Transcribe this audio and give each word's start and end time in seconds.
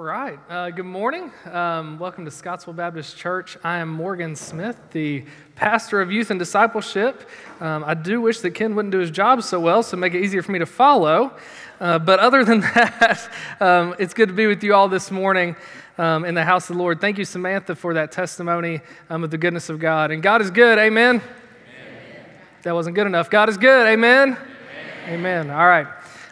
All 0.00 0.06
right. 0.06 0.38
Uh, 0.48 0.70
good 0.70 0.86
morning. 0.86 1.30
Um, 1.52 1.98
welcome 1.98 2.24
to 2.24 2.30
Scottsville 2.30 2.72
Baptist 2.72 3.18
Church. 3.18 3.58
I 3.62 3.80
am 3.80 3.90
Morgan 3.90 4.34
Smith, 4.34 4.80
the 4.92 5.26
pastor 5.56 6.00
of 6.00 6.10
youth 6.10 6.30
and 6.30 6.38
discipleship. 6.40 7.28
Um, 7.60 7.84
I 7.86 7.92
do 7.92 8.22
wish 8.22 8.40
that 8.40 8.52
Ken 8.52 8.74
wouldn't 8.74 8.92
do 8.92 8.98
his 8.98 9.10
job 9.10 9.42
so 9.42 9.60
well, 9.60 9.82
so 9.82 9.98
make 9.98 10.14
it 10.14 10.24
easier 10.24 10.40
for 10.40 10.52
me 10.52 10.58
to 10.58 10.64
follow. 10.64 11.36
Uh, 11.80 11.98
but 11.98 12.18
other 12.18 12.44
than 12.46 12.60
that, 12.60 13.30
um, 13.60 13.94
it's 13.98 14.14
good 14.14 14.30
to 14.30 14.34
be 14.34 14.46
with 14.46 14.64
you 14.64 14.72
all 14.72 14.88
this 14.88 15.10
morning 15.10 15.54
um, 15.98 16.24
in 16.24 16.34
the 16.34 16.44
house 16.46 16.70
of 16.70 16.76
the 16.76 16.82
Lord. 16.82 16.98
Thank 16.98 17.18
you, 17.18 17.26
Samantha, 17.26 17.76
for 17.76 17.92
that 17.92 18.10
testimony 18.10 18.80
um, 19.10 19.22
of 19.22 19.30
the 19.30 19.36
goodness 19.36 19.68
of 19.68 19.80
God. 19.80 20.12
And 20.12 20.22
God 20.22 20.40
is 20.40 20.50
good. 20.50 20.78
Amen. 20.78 21.16
Amen. 21.16 22.24
That 22.62 22.72
wasn't 22.72 22.96
good 22.96 23.06
enough. 23.06 23.28
God 23.28 23.50
is 23.50 23.58
good. 23.58 23.86
Amen. 23.86 24.30
Amen. 24.30 25.10
Amen. 25.10 25.50
All 25.50 25.66
right. 25.66 25.86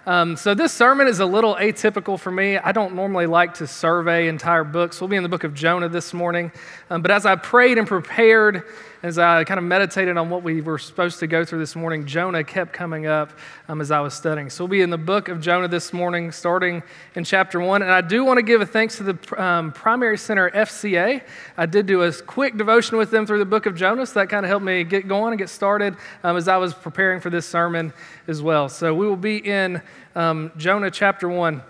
Um, 0.09 0.37
so, 0.37 0.55
this 0.55 0.73
sermon 0.73 1.07
is 1.07 1.21
a 1.21 1.27
little 1.27 1.55
atypical 1.57 2.19
for 2.19 2.31
me. 2.31 2.57
I 2.57 2.73
don't 2.73 2.95
normally 2.95 3.27
like 3.27 3.53
to 3.57 3.67
survey 3.67 4.29
entire 4.29 4.65
books. 4.65 5.03
We'll 5.03 5.09
be 5.09 5.17
in 5.17 5.23
the 5.23 5.29
book 5.29 5.45
of 5.45 5.53
Jonah 5.53 5.91
this 5.91 6.15
morning. 6.15 6.51
Um, 6.89 7.03
but 7.03 7.11
as 7.11 7.27
I 7.27 7.37
prayed 7.37 7.77
and 7.77 7.87
prepared, 7.87 8.65
as 9.03 9.19
I 9.19 9.45
kind 9.45 9.59
of 9.59 9.65
meditated 9.65 10.17
on 10.17 10.29
what 10.29 10.43
we 10.43 10.61
were 10.61 10.79
supposed 10.79 11.21
to 11.21 11.27
go 11.27 11.45
through 11.45 11.61
this 11.61 11.77
morning, 11.77 12.07
Jonah 12.07 12.43
kept 12.43 12.73
coming 12.73 13.07
up 13.07 13.31
um, 13.69 13.81
as 13.81 13.91
I 13.91 14.01
was 14.01 14.15
studying. 14.15 14.51
So 14.51 14.65
we'll 14.65 14.71
be 14.71 14.81
in 14.81 14.91
the 14.91 14.99
book 14.99 15.29
of 15.29 15.41
Jonah 15.41 15.69
this 15.69 15.93
morning, 15.93 16.33
starting 16.33 16.83
in 17.15 17.23
chapter 17.23 17.61
one. 17.61 17.83
And 17.83 17.93
I 17.93 18.01
do 18.01 18.25
want 18.25 18.39
to 18.39 18.43
give 18.43 18.61
a 18.61 18.67
thanks 18.67 18.97
to 18.97 19.13
the 19.13 19.43
um, 19.43 19.73
Primary 19.73 20.19
Center 20.19 20.51
FCA. 20.51 21.23
I 21.57 21.67
did 21.67 21.87
do 21.87 22.03
a 22.03 22.13
quick 22.13 22.57
devotion 22.57 22.97
with 22.97 23.11
them 23.11 23.25
through 23.25 23.39
the 23.39 23.45
book 23.45 23.67
of 23.67 23.77
Jonah, 23.77 24.07
so 24.07 24.19
that 24.21 24.31
kind 24.31 24.45
of 24.45 24.49
helped 24.49 24.65
me 24.65 24.83
get 24.85 25.07
going 25.07 25.33
and 25.33 25.39
get 25.39 25.51
started 25.51 25.95
um, 26.25 26.37
as 26.37 26.49
I 26.49 26.57
was 26.57 26.75
preparing 26.75 27.21
for 27.21 27.31
this 27.31 27.47
sermon 27.47 27.93
as 28.27 28.43
well. 28.43 28.69
So 28.69 28.95
we 28.95 29.07
will 29.07 29.17
be 29.17 29.37
in 29.37 29.81
um, 30.15 30.53
Jonah 30.57 30.91
chapter 30.91 31.29
one. 31.29 31.63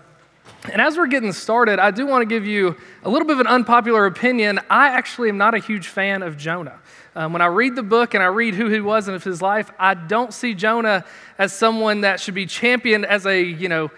And 0.71 0.81
as 0.81 0.97
we're 0.97 1.07
getting 1.07 1.31
started, 1.31 1.79
I 1.79 1.91
do 1.91 2.05
want 2.05 2.21
to 2.21 2.25
give 2.25 2.45
you 2.45 2.75
a 3.03 3.09
little 3.09 3.27
bit 3.27 3.33
of 3.33 3.39
an 3.39 3.47
unpopular 3.47 4.05
opinion. 4.05 4.59
I 4.69 4.89
actually 4.89 5.29
am 5.29 5.37
not 5.37 5.53
a 5.53 5.59
huge 5.59 5.87
fan 5.87 6.21
of 6.21 6.37
Jonah. 6.37 6.79
Um, 7.15 7.33
when 7.33 7.41
I 7.41 7.47
read 7.47 7.75
the 7.75 7.83
book 7.83 8.13
and 8.13 8.21
I 8.21 8.27
read 8.27 8.55
who 8.55 8.67
he 8.67 8.79
was 8.79 9.07
and 9.07 9.15
of 9.15 9.23
his 9.23 9.41
life, 9.41 9.71
I 9.79 9.93
don't 9.93 10.33
see 10.33 10.53
Jonah 10.53 11.05
as 11.37 11.53
someone 11.53 12.01
that 12.01 12.19
should 12.19 12.35
be 12.35 12.45
championed 12.45 13.05
as 13.05 13.25
a, 13.25 13.41
you 13.41 13.69
know, 13.69 13.89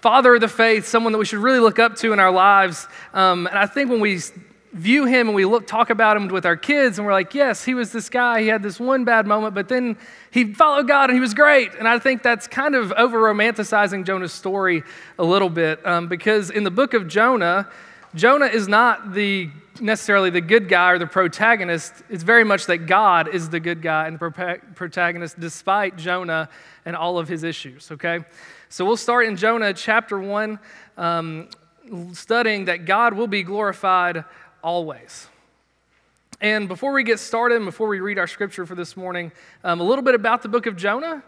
father 0.00 0.34
of 0.34 0.40
the 0.40 0.48
faith, 0.48 0.86
someone 0.86 1.12
that 1.12 1.18
we 1.18 1.24
should 1.24 1.38
really 1.38 1.60
look 1.60 1.78
up 1.78 1.96
to 1.96 2.12
in 2.12 2.18
our 2.18 2.30
lives. 2.32 2.86
Um, 3.12 3.46
and 3.46 3.58
I 3.58 3.66
think 3.66 3.90
when 3.90 4.00
we 4.00 4.20
view 4.72 5.04
him 5.04 5.28
and 5.28 5.34
we 5.34 5.44
look 5.44 5.66
talk 5.66 5.90
about 5.90 6.16
him 6.16 6.28
with 6.28 6.46
our 6.46 6.56
kids 6.56 6.98
and 6.98 7.06
we're 7.06 7.12
like 7.12 7.34
yes 7.34 7.62
he 7.62 7.74
was 7.74 7.92
this 7.92 8.08
guy 8.08 8.40
he 8.40 8.48
had 8.48 8.62
this 8.62 8.80
one 8.80 9.04
bad 9.04 9.26
moment 9.26 9.54
but 9.54 9.68
then 9.68 9.96
he 10.30 10.54
followed 10.54 10.88
god 10.88 11.10
and 11.10 11.14
he 11.16 11.20
was 11.20 11.34
great 11.34 11.74
and 11.74 11.86
i 11.86 11.98
think 11.98 12.22
that's 12.22 12.46
kind 12.48 12.74
of 12.74 12.90
over 12.92 13.18
romanticizing 13.18 14.02
jonah's 14.04 14.32
story 14.32 14.82
a 15.18 15.24
little 15.24 15.50
bit 15.50 15.84
um, 15.86 16.08
because 16.08 16.48
in 16.48 16.64
the 16.64 16.70
book 16.70 16.94
of 16.94 17.06
jonah 17.06 17.68
jonah 18.14 18.46
is 18.46 18.66
not 18.66 19.12
the 19.12 19.50
necessarily 19.80 20.30
the 20.30 20.40
good 20.40 20.68
guy 20.68 20.90
or 20.90 20.98
the 20.98 21.06
protagonist. 21.06 22.02
It's 22.08 22.22
very 22.22 22.44
much 22.44 22.66
that 22.66 22.86
God 22.86 23.28
is 23.34 23.48
the 23.48 23.60
good 23.60 23.82
guy 23.82 24.06
and 24.06 24.18
the 24.18 24.60
protagonist, 24.74 25.40
despite 25.40 25.96
Jonah 25.96 26.48
and 26.84 26.96
all 26.96 27.18
of 27.18 27.28
his 27.28 27.42
issues, 27.42 27.90
okay? 27.92 28.20
So 28.68 28.84
we'll 28.84 28.96
start 28.96 29.26
in 29.26 29.36
Jonah 29.36 29.72
chapter 29.72 30.18
1, 30.18 30.58
um, 30.96 31.48
studying 32.12 32.66
that 32.66 32.84
God 32.84 33.14
will 33.14 33.26
be 33.26 33.42
glorified 33.42 34.24
always. 34.62 35.28
And 36.40 36.66
before 36.66 36.92
we 36.92 37.04
get 37.04 37.20
started, 37.20 37.56
and 37.56 37.64
before 37.64 37.86
we 37.86 38.00
read 38.00 38.18
our 38.18 38.26
scripture 38.26 38.66
for 38.66 38.74
this 38.74 38.96
morning, 38.96 39.30
um, 39.62 39.80
a 39.80 39.84
little 39.84 40.02
bit 40.02 40.16
about 40.16 40.42
the 40.42 40.48
book 40.48 40.66
of 40.66 40.76
Jonah. 40.76 41.22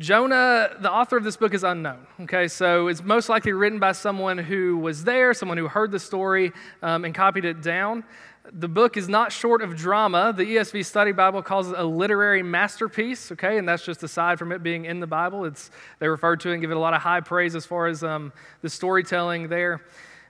Jonah, 0.00 0.76
the 0.80 0.90
author 0.90 1.16
of 1.16 1.24
this 1.24 1.36
book, 1.36 1.54
is 1.54 1.64
unknown. 1.64 2.06
Okay, 2.22 2.46
so 2.48 2.86
it's 2.86 3.02
most 3.02 3.28
likely 3.28 3.52
written 3.52 3.78
by 3.78 3.92
someone 3.92 4.38
who 4.38 4.78
was 4.78 5.04
there, 5.04 5.34
someone 5.34 5.58
who 5.58 5.66
heard 5.66 5.90
the 5.90 5.98
story 5.98 6.52
um, 6.82 7.04
and 7.04 7.14
copied 7.14 7.44
it 7.44 7.62
down. 7.62 8.04
The 8.52 8.68
book 8.68 8.96
is 8.96 9.08
not 9.08 9.30
short 9.30 9.60
of 9.60 9.76
drama. 9.76 10.32
The 10.36 10.44
ESV 10.44 10.84
Study 10.86 11.12
Bible 11.12 11.42
calls 11.42 11.70
it 11.70 11.78
a 11.78 11.84
literary 11.84 12.42
masterpiece, 12.42 13.30
okay, 13.32 13.58
and 13.58 13.68
that's 13.68 13.84
just 13.84 14.02
aside 14.02 14.38
from 14.38 14.52
it 14.52 14.62
being 14.62 14.86
in 14.86 15.00
the 15.00 15.06
Bible. 15.06 15.44
It's, 15.44 15.70
they 15.98 16.08
refer 16.08 16.36
to 16.36 16.50
it 16.50 16.52
and 16.54 16.60
give 16.60 16.70
it 16.70 16.76
a 16.76 16.80
lot 16.80 16.94
of 16.94 17.02
high 17.02 17.20
praise 17.20 17.54
as 17.54 17.66
far 17.66 17.88
as 17.88 18.02
um, 18.02 18.32
the 18.62 18.70
storytelling 18.70 19.48
there. 19.48 19.82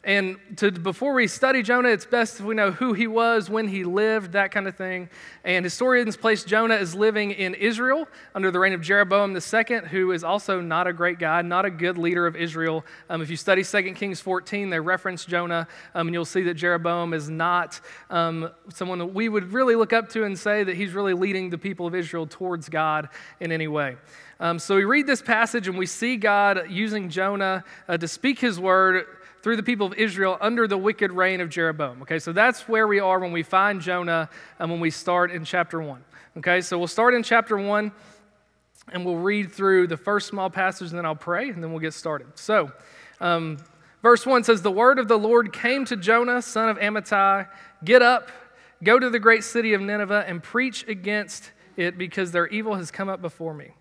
And 0.09 0.39
to, 0.57 0.73
before 0.73 1.13
we 1.13 1.27
study 1.27 1.63
Jonah, 1.63 1.91
it's 1.91 2.07
best 2.07 2.41
if 2.41 2.47
we 2.47 2.55
know 2.55 2.71
who 2.71 2.95
he 2.95 3.07
was, 3.07 3.51
when 3.51 3.69
he 3.69 3.85
lived, 3.85 4.33
that 4.33 4.51
kind 4.51 4.67
of 4.67 4.75
thing. 4.75 5.11
And 5.45 5.67
historians 5.67 6.17
place 6.17 6.45
Jonah 6.45 6.77
as 6.77 6.95
living 6.95 7.33
in 7.33 7.53
Israel 7.53 8.09
under 8.35 8.51
the 8.51 8.59
reign 8.59 8.73
of 8.73 8.81
Jeroboam 8.81 9.37
II, 9.37 9.81
who 9.91 10.13
is 10.13 10.25
also 10.25 10.63
not 10.63 10.87
a 10.87 10.95
great 10.95 11.19
guy, 11.19 11.43
not 11.43 11.67
a 11.67 11.71
good 11.71 11.99
leader 11.99 12.27
of 12.27 12.37
Israel. 12.37 12.87
Um, 13.11 13.21
if 13.21 13.29
you 13.29 13.37
study 13.37 13.63
2 13.63 13.93
Kings 13.93 14.19
14, 14.19 14.71
they 14.71 14.81
reference 14.81 15.27
Jonah, 15.27 15.69
um, 15.95 16.09
and 16.09 16.15
you'll 16.15 16.25
see 16.25 16.43
that 16.45 16.55
Jeroboam 16.55 17.13
is 17.13 17.29
not 17.29 17.79
um, 18.09 18.51
someone 18.73 19.01
that 19.01 19.13
we 19.13 19.29
would 19.29 19.53
really 19.53 19.77
look 19.77 19.93
up 19.93 20.09
to 20.13 20.25
and 20.25 20.39
say 20.39 20.65
that 20.65 20.75
he's 20.75 20.95
really 20.95 21.13
leading 21.13 21.51
the 21.51 21.59
people 21.59 21.87
of 21.87 21.95
Israel 21.95 22.27
towards 22.27 22.71
God 22.71 23.11
in 23.41 23.53
any 23.53 23.69
way. 23.69 23.99
Um, 24.41 24.61
so 24.61 24.77
we 24.77 24.85
read 24.85 25.07
this 25.07 25.21
passage 25.21 25.67
and 25.67 25.77
we 25.77 25.87
see 25.87 26.17
God 26.17 26.71
using 26.71 27.11
Jonah 27.11 27.65
uh, 27.89 27.99
to 27.99 28.07
speak 28.07 28.39
his 28.39 28.59
word 28.59 29.05
through 29.43 29.57
the 29.57 29.63
people 29.63 29.87
of 29.87 29.95
Israel 29.95 30.37
under 30.41 30.67
the 30.67 30.79
wicked 30.79 31.13
reign 31.13 31.41
of 31.41 31.49
Jeroboam. 31.49 32.03
Okay, 32.03 32.19
so 32.19 32.33
that's 32.33 32.69
where 32.69 32.87
we 32.87 33.01
are 33.01 33.19
when 33.19 33.33
we 33.33 33.43
find 33.43 33.81
Jonah 33.81 34.29
and 34.59 34.71
when 34.71 34.81
we 34.81 34.91
start 34.91 35.31
in 35.31 35.45
chapter 35.45 35.81
1. 35.81 36.05
Okay, 36.39 36.61
so 36.61 36.79
we'll 36.79 36.87
start 36.87 37.15
in 37.15 37.23
chapter 37.23 37.57
1 37.57 37.93
and 38.93 39.05
we'll 39.05 39.17
read 39.17 39.53
through 39.53 39.87
the 39.87 39.97
first 39.97 40.29
small 40.29 40.51
passage 40.51 40.91
and 40.91 40.99
then 40.99 41.07
I'll 41.07 41.15
pray 41.15 41.49
and 41.51 41.63
then 41.63 41.71
we'll 41.71 41.81
get 41.81 41.95
started. 41.95 42.27
So, 42.35 42.73
um, 43.21 43.59
verse 44.03 44.27
1 44.27 44.45
says, 44.45 44.63
The 44.63 44.71
word 44.71 44.99
of 44.99 45.09
the 45.09 45.19
Lord 45.19 45.53
came 45.53 45.85
to 45.87 45.97
Jonah, 45.97 46.43
son 46.43 46.69
of 46.69 46.79
Amittai 46.79 47.49
Get 47.85 48.03
up, 48.03 48.31
go 48.83 48.99
to 48.99 49.09
the 49.09 49.21
great 49.21 49.45
city 49.45 49.73
of 49.73 49.81
Nineveh, 49.81 50.25
and 50.27 50.43
preach 50.43 50.87
against 50.89 51.53
it 51.77 51.97
because 51.97 52.33
their 52.33 52.49
evil 52.49 52.75
has 52.75 52.91
come 52.91 53.09
up 53.09 53.23
before 53.23 53.55
me. 53.55 53.73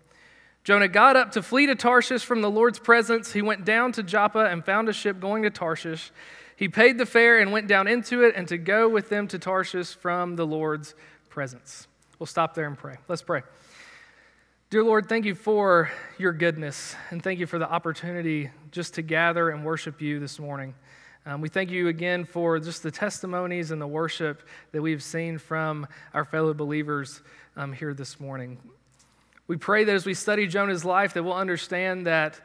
Jonah 0.68 0.86
got 0.86 1.16
up 1.16 1.32
to 1.32 1.42
flee 1.42 1.64
to 1.64 1.74
Tarshish 1.74 2.26
from 2.26 2.42
the 2.42 2.50
Lord's 2.50 2.78
presence. 2.78 3.32
He 3.32 3.40
went 3.40 3.64
down 3.64 3.90
to 3.92 4.02
Joppa 4.02 4.50
and 4.50 4.62
found 4.62 4.90
a 4.90 4.92
ship 4.92 5.18
going 5.18 5.44
to 5.44 5.50
Tarshish. 5.50 6.10
He 6.56 6.68
paid 6.68 6.98
the 6.98 7.06
fare 7.06 7.38
and 7.38 7.52
went 7.52 7.68
down 7.68 7.88
into 7.88 8.22
it 8.22 8.34
and 8.36 8.46
to 8.48 8.58
go 8.58 8.86
with 8.86 9.08
them 9.08 9.26
to 9.28 9.38
Tarshish 9.38 9.94
from 9.94 10.36
the 10.36 10.46
Lord's 10.46 10.94
presence. 11.30 11.88
We'll 12.18 12.26
stop 12.26 12.52
there 12.52 12.66
and 12.66 12.76
pray. 12.76 12.98
Let's 13.08 13.22
pray. 13.22 13.44
Dear 14.68 14.84
Lord, 14.84 15.08
thank 15.08 15.24
you 15.24 15.34
for 15.34 15.90
your 16.18 16.34
goodness 16.34 16.94
and 17.08 17.22
thank 17.22 17.40
you 17.40 17.46
for 17.46 17.58
the 17.58 17.70
opportunity 17.72 18.50
just 18.70 18.92
to 18.96 19.00
gather 19.00 19.48
and 19.48 19.64
worship 19.64 20.02
you 20.02 20.20
this 20.20 20.38
morning. 20.38 20.74
Um, 21.24 21.40
we 21.40 21.48
thank 21.48 21.70
you 21.70 21.88
again 21.88 22.26
for 22.26 22.58
just 22.58 22.82
the 22.82 22.90
testimonies 22.90 23.70
and 23.70 23.80
the 23.80 23.86
worship 23.86 24.42
that 24.72 24.82
we've 24.82 25.02
seen 25.02 25.38
from 25.38 25.86
our 26.12 26.26
fellow 26.26 26.52
believers 26.52 27.22
um, 27.56 27.72
here 27.72 27.94
this 27.94 28.20
morning. 28.20 28.58
We 29.48 29.56
pray 29.56 29.84
that 29.84 29.94
as 29.94 30.04
we 30.04 30.12
study 30.12 30.46
Jonah's 30.46 30.84
life, 30.84 31.14
that 31.14 31.22
we'll 31.22 31.32
understand 31.32 32.06
that 32.06 32.38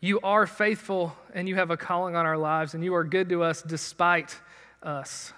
you 0.00 0.18
are 0.20 0.44
faithful 0.44 1.16
and 1.32 1.48
you 1.48 1.54
have 1.54 1.70
a 1.70 1.76
calling 1.76 2.16
on 2.16 2.26
our 2.26 2.36
lives 2.36 2.74
and 2.74 2.82
you 2.82 2.94
are 2.96 3.04
good 3.04 3.28
to 3.28 3.44
us 3.44 3.62
despite 3.62 4.36
us. 4.82 5.32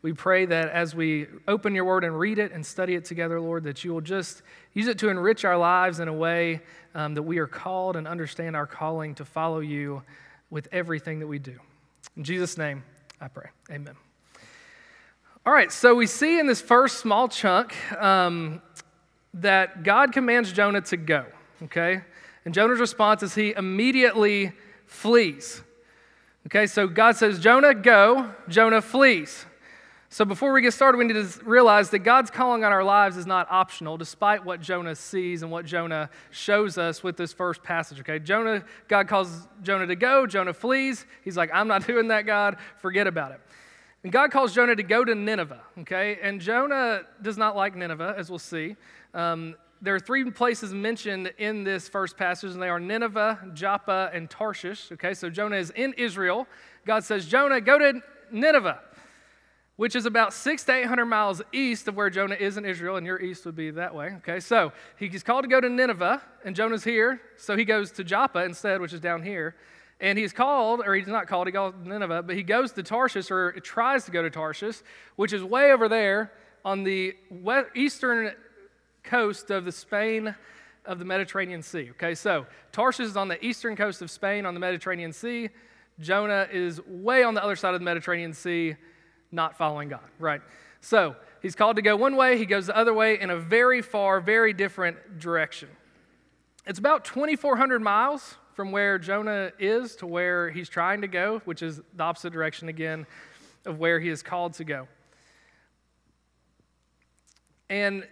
We 0.00 0.14
pray 0.14 0.46
that 0.46 0.70
as 0.70 0.94
we 0.94 1.26
open 1.46 1.74
your 1.74 1.84
word 1.84 2.04
and 2.04 2.18
read 2.18 2.38
it 2.38 2.52
and 2.52 2.64
study 2.64 2.94
it 2.94 3.04
together, 3.04 3.38
Lord, 3.38 3.64
that 3.64 3.84
you 3.84 3.92
will 3.92 4.00
just 4.00 4.42
use 4.72 4.88
it 4.88 4.98
to 4.98 5.10
enrich 5.10 5.44
our 5.44 5.58
lives 5.58 6.00
in 6.00 6.08
a 6.08 6.12
way 6.12 6.62
um, 6.94 7.14
that 7.14 7.22
we 7.22 7.38
are 7.38 7.46
called 7.46 7.94
and 7.94 8.08
understand 8.08 8.56
our 8.56 8.66
calling 8.66 9.14
to 9.16 9.26
follow 9.26 9.60
you 9.60 10.02
with 10.50 10.68
everything 10.72 11.20
that 11.20 11.26
we 11.26 11.38
do. 11.38 11.58
In 12.16 12.24
Jesus' 12.24 12.56
name, 12.56 12.82
I 13.20 13.28
pray. 13.28 13.50
Amen. 13.70 13.94
All 15.44 15.52
right, 15.52 15.70
so 15.70 15.94
we 15.94 16.06
see 16.06 16.38
in 16.38 16.46
this 16.46 16.62
first 16.62 16.98
small 16.98 17.28
chunk 17.28 17.74
um, 18.00 18.62
that 19.34 19.82
God 19.82 20.12
commands 20.12 20.52
Jonah 20.52 20.80
to 20.82 20.96
go, 20.96 21.24
okay? 21.64 22.02
And 22.44 22.52
Jonah's 22.52 22.80
response 22.80 23.22
is 23.22 23.34
he 23.34 23.52
immediately 23.52 24.52
flees. 24.86 25.62
Okay, 26.46 26.66
so 26.66 26.86
God 26.88 27.16
says, 27.16 27.38
Jonah, 27.38 27.74
go. 27.74 28.30
Jonah 28.48 28.82
flees. 28.82 29.46
So 30.12 30.26
before 30.26 30.52
we 30.52 30.60
get 30.60 30.74
started, 30.74 30.98
we 30.98 31.06
need 31.06 31.14
to 31.14 31.44
realize 31.44 31.88
that 31.90 32.00
God's 32.00 32.30
calling 32.30 32.64
on 32.64 32.72
our 32.72 32.84
lives 32.84 33.16
is 33.16 33.26
not 33.26 33.46
optional, 33.50 33.96
despite 33.96 34.44
what 34.44 34.60
Jonah 34.60 34.94
sees 34.94 35.42
and 35.42 35.50
what 35.50 35.64
Jonah 35.64 36.10
shows 36.30 36.76
us 36.76 37.02
with 37.02 37.16
this 37.16 37.32
first 37.32 37.62
passage. 37.62 37.98
Okay, 38.00 38.18
Jonah, 38.18 38.62
God 38.88 39.08
calls 39.08 39.48
Jonah 39.62 39.86
to 39.86 39.96
go. 39.96 40.26
Jonah 40.26 40.52
flees. 40.52 41.06
He's 41.24 41.36
like, 41.36 41.50
I'm 41.54 41.66
not 41.66 41.86
doing 41.86 42.08
that, 42.08 42.26
God. 42.26 42.58
Forget 42.82 43.06
about 43.06 43.32
it. 43.32 43.40
And 44.02 44.10
God 44.10 44.32
calls 44.32 44.52
Jonah 44.52 44.74
to 44.74 44.82
go 44.82 45.04
to 45.04 45.14
Nineveh. 45.14 45.60
Okay, 45.80 46.18
and 46.20 46.40
Jonah 46.40 47.02
does 47.20 47.38
not 47.38 47.54
like 47.54 47.76
Nineveh, 47.76 48.14
as 48.18 48.30
we'll 48.30 48.38
see. 48.40 48.76
Um, 49.14 49.54
there 49.80 49.94
are 49.94 50.00
three 50.00 50.28
places 50.30 50.72
mentioned 50.74 51.32
in 51.38 51.64
this 51.64 51.88
first 51.88 52.16
passage, 52.16 52.52
and 52.52 52.62
they 52.62 52.68
are 52.68 52.80
Nineveh, 52.80 53.50
Joppa, 53.54 54.10
and 54.12 54.28
Tarshish. 54.28 54.90
Okay, 54.92 55.14
so 55.14 55.30
Jonah 55.30 55.56
is 55.56 55.70
in 55.70 55.92
Israel. 55.94 56.46
God 56.84 57.04
says, 57.04 57.26
Jonah, 57.26 57.60
go 57.60 57.78
to 57.78 58.00
Nineveh, 58.32 58.80
which 59.76 59.94
is 59.94 60.06
about 60.06 60.32
six 60.32 60.64
to 60.64 60.72
800 60.72 61.04
miles 61.06 61.42
east 61.52 61.86
of 61.86 61.96
where 61.96 62.10
Jonah 62.10 62.36
is 62.36 62.56
in 62.56 62.64
Israel, 62.64 62.96
and 62.96 63.06
your 63.06 63.20
east 63.20 63.44
would 63.46 63.56
be 63.56 63.70
that 63.72 63.94
way. 63.94 64.14
Okay, 64.18 64.40
so 64.40 64.72
he's 64.96 65.22
called 65.22 65.44
to 65.44 65.48
go 65.48 65.60
to 65.60 65.68
Nineveh, 65.68 66.22
and 66.44 66.56
Jonah's 66.56 66.84
here, 66.84 67.20
so 67.36 67.56
he 67.56 67.64
goes 67.64 67.92
to 67.92 68.04
Joppa 68.04 68.44
instead, 68.44 68.80
which 68.80 68.92
is 68.92 69.00
down 69.00 69.22
here. 69.22 69.54
And 70.02 70.18
he's 70.18 70.32
called, 70.32 70.82
or 70.84 70.94
he's 70.96 71.06
not 71.06 71.28
called, 71.28 71.46
he 71.46 71.52
goes 71.52 71.72
to 71.72 71.88
Nineveh, 71.88 72.24
but 72.24 72.34
he 72.34 72.42
goes 72.42 72.72
to 72.72 72.82
Tarshish, 72.82 73.30
or 73.30 73.52
tries 73.60 74.04
to 74.06 74.10
go 74.10 74.20
to 74.20 74.30
Tarshish, 74.30 74.82
which 75.14 75.32
is 75.32 75.44
way 75.44 75.72
over 75.72 75.88
there 75.88 76.32
on 76.64 76.82
the 76.82 77.14
eastern 77.74 78.32
coast 79.04 79.50
of 79.50 79.64
the 79.64 79.70
Spain 79.72 80.34
of 80.84 80.98
the 80.98 81.04
Mediterranean 81.04 81.62
Sea. 81.62 81.90
Okay, 81.92 82.16
so 82.16 82.46
Tarshish 82.72 83.06
is 83.06 83.16
on 83.16 83.28
the 83.28 83.42
eastern 83.44 83.76
coast 83.76 84.02
of 84.02 84.10
Spain 84.10 84.44
on 84.44 84.54
the 84.54 84.60
Mediterranean 84.60 85.12
Sea. 85.12 85.50
Jonah 86.00 86.48
is 86.50 86.84
way 86.86 87.22
on 87.22 87.34
the 87.34 87.44
other 87.44 87.54
side 87.54 87.74
of 87.74 87.80
the 87.80 87.84
Mediterranean 87.84 88.32
Sea, 88.32 88.74
not 89.30 89.56
following 89.56 89.88
God, 89.88 90.00
right? 90.18 90.40
So 90.80 91.14
he's 91.42 91.54
called 91.54 91.76
to 91.76 91.82
go 91.82 91.94
one 91.94 92.16
way, 92.16 92.38
he 92.38 92.46
goes 92.46 92.66
the 92.66 92.76
other 92.76 92.92
way 92.92 93.20
in 93.20 93.30
a 93.30 93.36
very 93.36 93.82
far, 93.82 94.20
very 94.20 94.52
different 94.52 95.20
direction. 95.20 95.68
It's 96.66 96.80
about 96.80 97.04
2,400 97.04 97.80
miles 97.80 98.34
from 98.54 98.72
where 98.72 98.98
Jonah 98.98 99.52
is 99.58 99.96
to 99.96 100.06
where 100.06 100.50
he's 100.50 100.68
trying 100.68 101.00
to 101.00 101.08
go, 101.08 101.40
which 101.44 101.62
is 101.62 101.80
the 101.94 102.02
opposite 102.02 102.32
direction 102.32 102.68
again 102.68 103.06
of 103.64 103.78
where 103.78 104.00
he 104.00 104.08
is 104.08 104.22
called 104.22 104.54
to 104.54 104.64
go. 104.64 104.88
And 107.70 108.06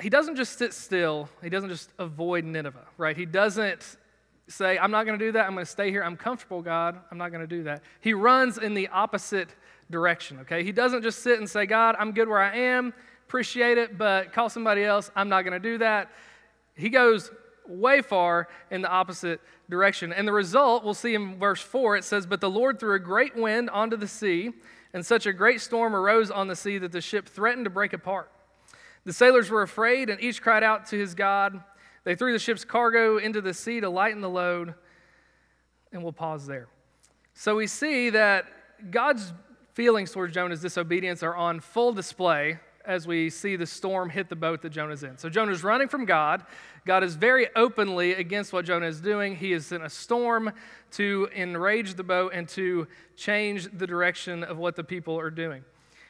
he 0.00 0.08
doesn't 0.08 0.36
just 0.36 0.58
sit 0.58 0.72
still, 0.72 1.28
he 1.42 1.50
doesn't 1.50 1.70
just 1.70 1.90
avoid 1.98 2.44
Nineveh, 2.44 2.86
right? 2.96 3.16
He 3.16 3.26
doesn't 3.26 3.96
say, 4.46 4.78
I'm 4.78 4.90
not 4.90 5.04
going 5.04 5.18
to 5.18 5.24
do 5.24 5.32
that, 5.32 5.46
I'm 5.46 5.54
going 5.54 5.66
to 5.66 5.70
stay 5.70 5.90
here, 5.90 6.02
I'm 6.02 6.16
comfortable, 6.16 6.62
God, 6.62 6.98
I'm 7.10 7.18
not 7.18 7.30
going 7.30 7.42
to 7.42 7.46
do 7.46 7.64
that. 7.64 7.82
He 8.00 8.14
runs 8.14 8.56
in 8.56 8.74
the 8.74 8.88
opposite 8.88 9.48
direction, 9.90 10.38
okay? 10.40 10.64
He 10.64 10.72
doesn't 10.72 11.02
just 11.02 11.18
sit 11.18 11.38
and 11.38 11.50
say, 11.50 11.66
God, 11.66 11.96
I'm 11.98 12.12
good 12.12 12.28
where 12.28 12.40
I 12.40 12.56
am, 12.56 12.94
appreciate 13.26 13.76
it, 13.76 13.98
but 13.98 14.32
call 14.32 14.48
somebody 14.48 14.84
else, 14.84 15.10
I'm 15.14 15.28
not 15.28 15.42
going 15.42 15.52
to 15.52 15.58
do 15.58 15.78
that. 15.78 16.10
He 16.74 16.88
goes 16.88 17.30
way 17.68 18.02
far 18.02 18.48
in 18.70 18.82
the 18.82 18.88
opposite 18.88 19.40
direction. 19.68 20.12
And 20.12 20.26
the 20.26 20.32
result, 20.32 20.84
we'll 20.84 20.94
see 20.94 21.14
in 21.14 21.38
verse 21.38 21.60
4, 21.60 21.96
it 21.96 22.04
says, 22.04 22.26
But 22.26 22.40
the 22.40 22.50
Lord 22.50 22.80
threw 22.80 22.94
a 22.94 22.98
great 22.98 23.36
wind 23.36 23.70
onto 23.70 23.96
the 23.96 24.08
sea, 24.08 24.50
and 24.92 25.04
such 25.04 25.26
a 25.26 25.32
great 25.32 25.60
storm 25.60 25.94
arose 25.94 26.30
on 26.30 26.48
the 26.48 26.56
sea 26.56 26.78
that 26.78 26.92
the 26.92 27.00
ship 27.00 27.28
threatened 27.28 27.64
to 27.64 27.70
break 27.70 27.92
apart. 27.92 28.30
The 29.04 29.12
sailors 29.12 29.50
were 29.50 29.62
afraid, 29.62 30.10
and 30.10 30.20
each 30.20 30.42
cried 30.42 30.62
out 30.62 30.86
to 30.88 30.98
his 30.98 31.14
God. 31.14 31.62
They 32.04 32.14
threw 32.14 32.32
the 32.32 32.38
ship's 32.38 32.64
cargo 32.64 33.18
into 33.18 33.40
the 33.40 33.54
sea 33.54 33.80
to 33.80 33.90
lighten 33.90 34.20
the 34.20 34.30
load. 34.30 34.74
And 35.92 36.02
we'll 36.02 36.12
pause 36.12 36.46
there. 36.46 36.68
So 37.34 37.56
we 37.56 37.66
see 37.66 38.10
that 38.10 38.46
God's 38.90 39.32
feelings 39.74 40.10
towards 40.10 40.34
Jonah's 40.34 40.60
disobedience 40.60 41.22
are 41.22 41.36
on 41.36 41.60
full 41.60 41.92
display 41.92 42.58
as 42.88 43.06
we 43.06 43.28
see 43.28 43.54
the 43.54 43.66
storm 43.66 44.08
hit 44.08 44.30
the 44.30 44.36
boat 44.36 44.62
that 44.62 44.70
Jonah's 44.70 45.04
in. 45.04 45.18
So 45.18 45.28
Jonah's 45.28 45.62
running 45.62 45.88
from 45.88 46.06
God. 46.06 46.44
God 46.86 47.04
is 47.04 47.14
very 47.14 47.46
openly 47.54 48.14
against 48.14 48.52
what 48.52 48.64
Jonah 48.64 48.86
is 48.86 49.00
doing. 49.00 49.36
He 49.36 49.52
is 49.52 49.70
in 49.70 49.82
a 49.82 49.90
storm 49.90 50.52
to 50.92 51.28
enrage 51.36 51.94
the 51.94 52.02
boat 52.02 52.32
and 52.34 52.48
to 52.48 52.88
change 53.14 53.68
the 53.76 53.86
direction 53.86 54.42
of 54.42 54.56
what 54.56 54.74
the 54.74 54.82
people 54.82 55.20
are 55.20 55.30
doing. 55.30 55.64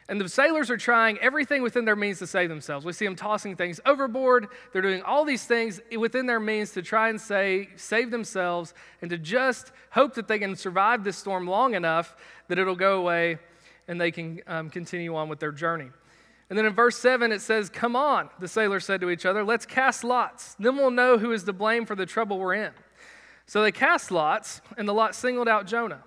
And 0.09 0.21
the 0.21 0.29
sailors 0.29 0.71
are 0.71 0.79
trying 0.79 1.19
everything 1.19 1.63
within 1.63 1.85
their 1.85 1.97
means 1.97 2.21
to 2.21 2.27
save 2.27 2.49
themselves. 2.49 2.87
We 2.87 2.95
see 2.95 3.05
them 3.05 3.17
tossing 3.17 3.57
things 3.57 3.79
overboard. 3.85 4.47
They're 4.73 4.81
doing 4.81 5.03
all 5.03 5.25
these 5.25 5.45
things 5.45 5.81
within 5.99 6.27
their 6.27 6.41
means 6.41 6.71
to 6.73 6.83
try 6.83 7.11
and 7.11 7.21
say, 7.21 7.69
save 7.77 8.11
themselves 8.11 8.73
and 9.03 9.11
to 9.11 9.19
just 9.19 9.73
hope 9.91 10.15
that 10.15 10.29
they 10.29 10.39
can 10.39 10.57
survive 10.57 11.05
this 11.05 11.19
storm 11.19 11.47
long 11.47 11.75
enough 11.75 12.17
that 12.47 12.59
it'll 12.59 12.77
go 12.77 12.99
away 12.99 13.39
and 13.89 14.01
they 14.01 14.11
can 14.11 14.41
um, 14.47 14.71
continue 14.71 15.15
on 15.17 15.29
with 15.29 15.41
their 15.41 15.53
journey. 15.53 15.91
And 16.49 16.59
then 16.59 16.65
in 16.65 16.75
verse 16.75 16.97
7, 16.99 17.31
it 17.31 17.43
says, 17.43 17.69
Come 17.69 17.95
on, 17.95 18.31
the 18.41 18.49
sailors 18.49 18.85
said 18.85 19.00
to 19.03 19.11
each 19.11 19.27
other, 19.27 19.45
let's 19.45 19.67
cast 19.67 20.03
lots. 20.03 20.55
Then 20.59 20.77
we'll 20.77 20.91
know 20.91 21.19
who 21.19 21.33
is 21.33 21.45
to 21.45 21.53
blame 21.53 21.85
for 21.85 21.95
the 21.95 22.06
trouble 22.06 22.39
we're 22.39 22.55
in. 22.55 22.73
So 23.47 23.62
they 23.62 23.73
cast 23.73 24.11
lots, 24.11 24.61
and 24.77 24.89
the 24.89 24.95
lot 24.95 25.15
singled 25.15 25.49
out 25.49 25.67
Jonah. 25.67 26.03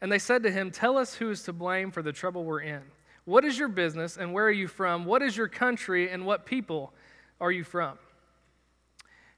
And 0.00 0.10
they 0.10 0.18
said 0.18 0.42
to 0.42 0.50
him, 0.50 0.70
Tell 0.70 0.98
us 0.98 1.14
who 1.14 1.30
is 1.30 1.42
to 1.44 1.52
blame 1.52 1.90
for 1.90 2.02
the 2.02 2.12
trouble 2.12 2.44
we're 2.44 2.60
in. 2.60 2.82
What 3.24 3.44
is 3.44 3.58
your 3.58 3.68
business 3.68 4.18
and 4.18 4.34
where 4.34 4.44
are 4.44 4.50
you 4.50 4.68
from? 4.68 5.06
What 5.06 5.22
is 5.22 5.36
your 5.36 5.48
country 5.48 6.10
and 6.10 6.26
what 6.26 6.44
people 6.44 6.92
are 7.40 7.50
you 7.50 7.64
from? 7.64 7.98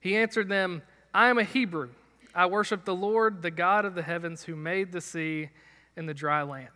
He 0.00 0.16
answered 0.16 0.48
them, 0.48 0.82
I 1.14 1.28
am 1.28 1.38
a 1.38 1.44
Hebrew. 1.44 1.90
I 2.34 2.46
worship 2.46 2.84
the 2.84 2.94
Lord, 2.94 3.43
the 3.43 3.50
God 3.50 3.84
of 3.84 3.94
the 3.94 4.02
heavens, 4.02 4.43
who 4.43 4.56
made 4.56 4.93
the 4.93 5.00
sea 5.00 5.50
and 5.96 6.08
the 6.08 6.14
dry 6.14 6.43
land. 6.43 6.69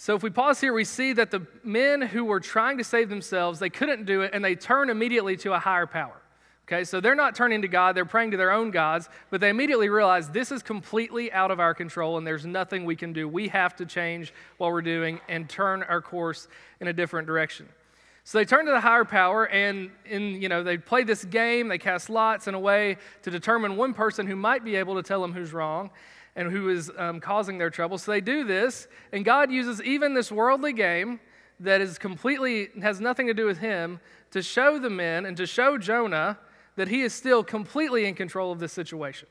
So 0.00 0.14
if 0.14 0.22
we 0.22 0.30
pause 0.30 0.60
here, 0.60 0.72
we 0.72 0.84
see 0.84 1.12
that 1.14 1.32
the 1.32 1.44
men 1.64 2.00
who 2.00 2.24
were 2.24 2.38
trying 2.38 2.78
to 2.78 2.84
save 2.84 3.08
themselves, 3.08 3.58
they 3.58 3.68
couldn't 3.68 4.04
do 4.04 4.20
it, 4.20 4.30
and 4.32 4.44
they 4.44 4.54
turn 4.54 4.90
immediately 4.90 5.36
to 5.38 5.54
a 5.54 5.58
higher 5.58 5.88
power. 5.88 6.14
Okay, 6.68 6.84
so 6.84 7.00
they're 7.00 7.16
not 7.16 7.34
turning 7.34 7.62
to 7.62 7.68
God, 7.68 7.96
they're 7.96 8.04
praying 8.04 8.30
to 8.30 8.36
their 8.36 8.52
own 8.52 8.70
gods, 8.70 9.08
but 9.30 9.40
they 9.40 9.48
immediately 9.48 9.88
realize 9.88 10.30
this 10.30 10.52
is 10.52 10.62
completely 10.62 11.32
out 11.32 11.50
of 11.50 11.58
our 11.58 11.74
control 11.74 12.16
and 12.16 12.24
there's 12.24 12.46
nothing 12.46 12.84
we 12.84 12.94
can 12.94 13.12
do. 13.12 13.26
We 13.26 13.48
have 13.48 13.74
to 13.74 13.86
change 13.86 14.32
what 14.58 14.70
we're 14.70 14.82
doing 14.82 15.20
and 15.28 15.48
turn 15.48 15.82
our 15.82 16.00
course 16.00 16.46
in 16.80 16.86
a 16.86 16.92
different 16.92 17.26
direction. 17.26 17.68
So 18.22 18.38
they 18.38 18.44
turn 18.44 18.66
to 18.66 18.70
the 18.70 18.80
higher 18.80 19.04
power 19.04 19.48
and 19.48 19.90
in, 20.04 20.40
you 20.40 20.48
know, 20.48 20.62
they 20.62 20.78
play 20.78 21.02
this 21.02 21.24
game, 21.24 21.66
they 21.66 21.78
cast 21.78 22.08
lots 22.08 22.46
in 22.46 22.54
a 22.54 22.60
way 22.60 22.98
to 23.22 23.32
determine 23.32 23.76
one 23.76 23.94
person 23.94 24.28
who 24.28 24.36
might 24.36 24.62
be 24.62 24.76
able 24.76 24.94
to 24.94 25.02
tell 25.02 25.22
them 25.22 25.32
who's 25.32 25.52
wrong 25.52 25.90
and 26.38 26.52
who 26.52 26.68
is 26.68 26.88
um, 26.96 27.18
causing 27.18 27.58
their 27.58 27.68
trouble. 27.68 27.98
So 27.98 28.12
they 28.12 28.20
do 28.20 28.44
this, 28.44 28.86
and 29.12 29.24
God 29.24 29.50
uses 29.50 29.82
even 29.82 30.14
this 30.14 30.30
worldly 30.30 30.72
game 30.72 31.18
that 31.58 31.80
is 31.80 31.98
completely 31.98 32.68
has 32.80 33.00
nothing 33.00 33.26
to 33.26 33.34
do 33.34 33.44
with 33.44 33.58
him 33.58 33.98
to 34.30 34.40
show 34.40 34.78
the 34.78 34.88
men 34.88 35.26
and 35.26 35.36
to 35.36 35.46
show 35.46 35.76
Jonah 35.76 36.38
that 36.76 36.86
he 36.86 37.02
is 37.02 37.12
still 37.12 37.42
completely 37.42 38.06
in 38.06 38.14
control 38.14 38.52
of 38.52 38.60
this 38.60 38.72
situation. 38.72 39.26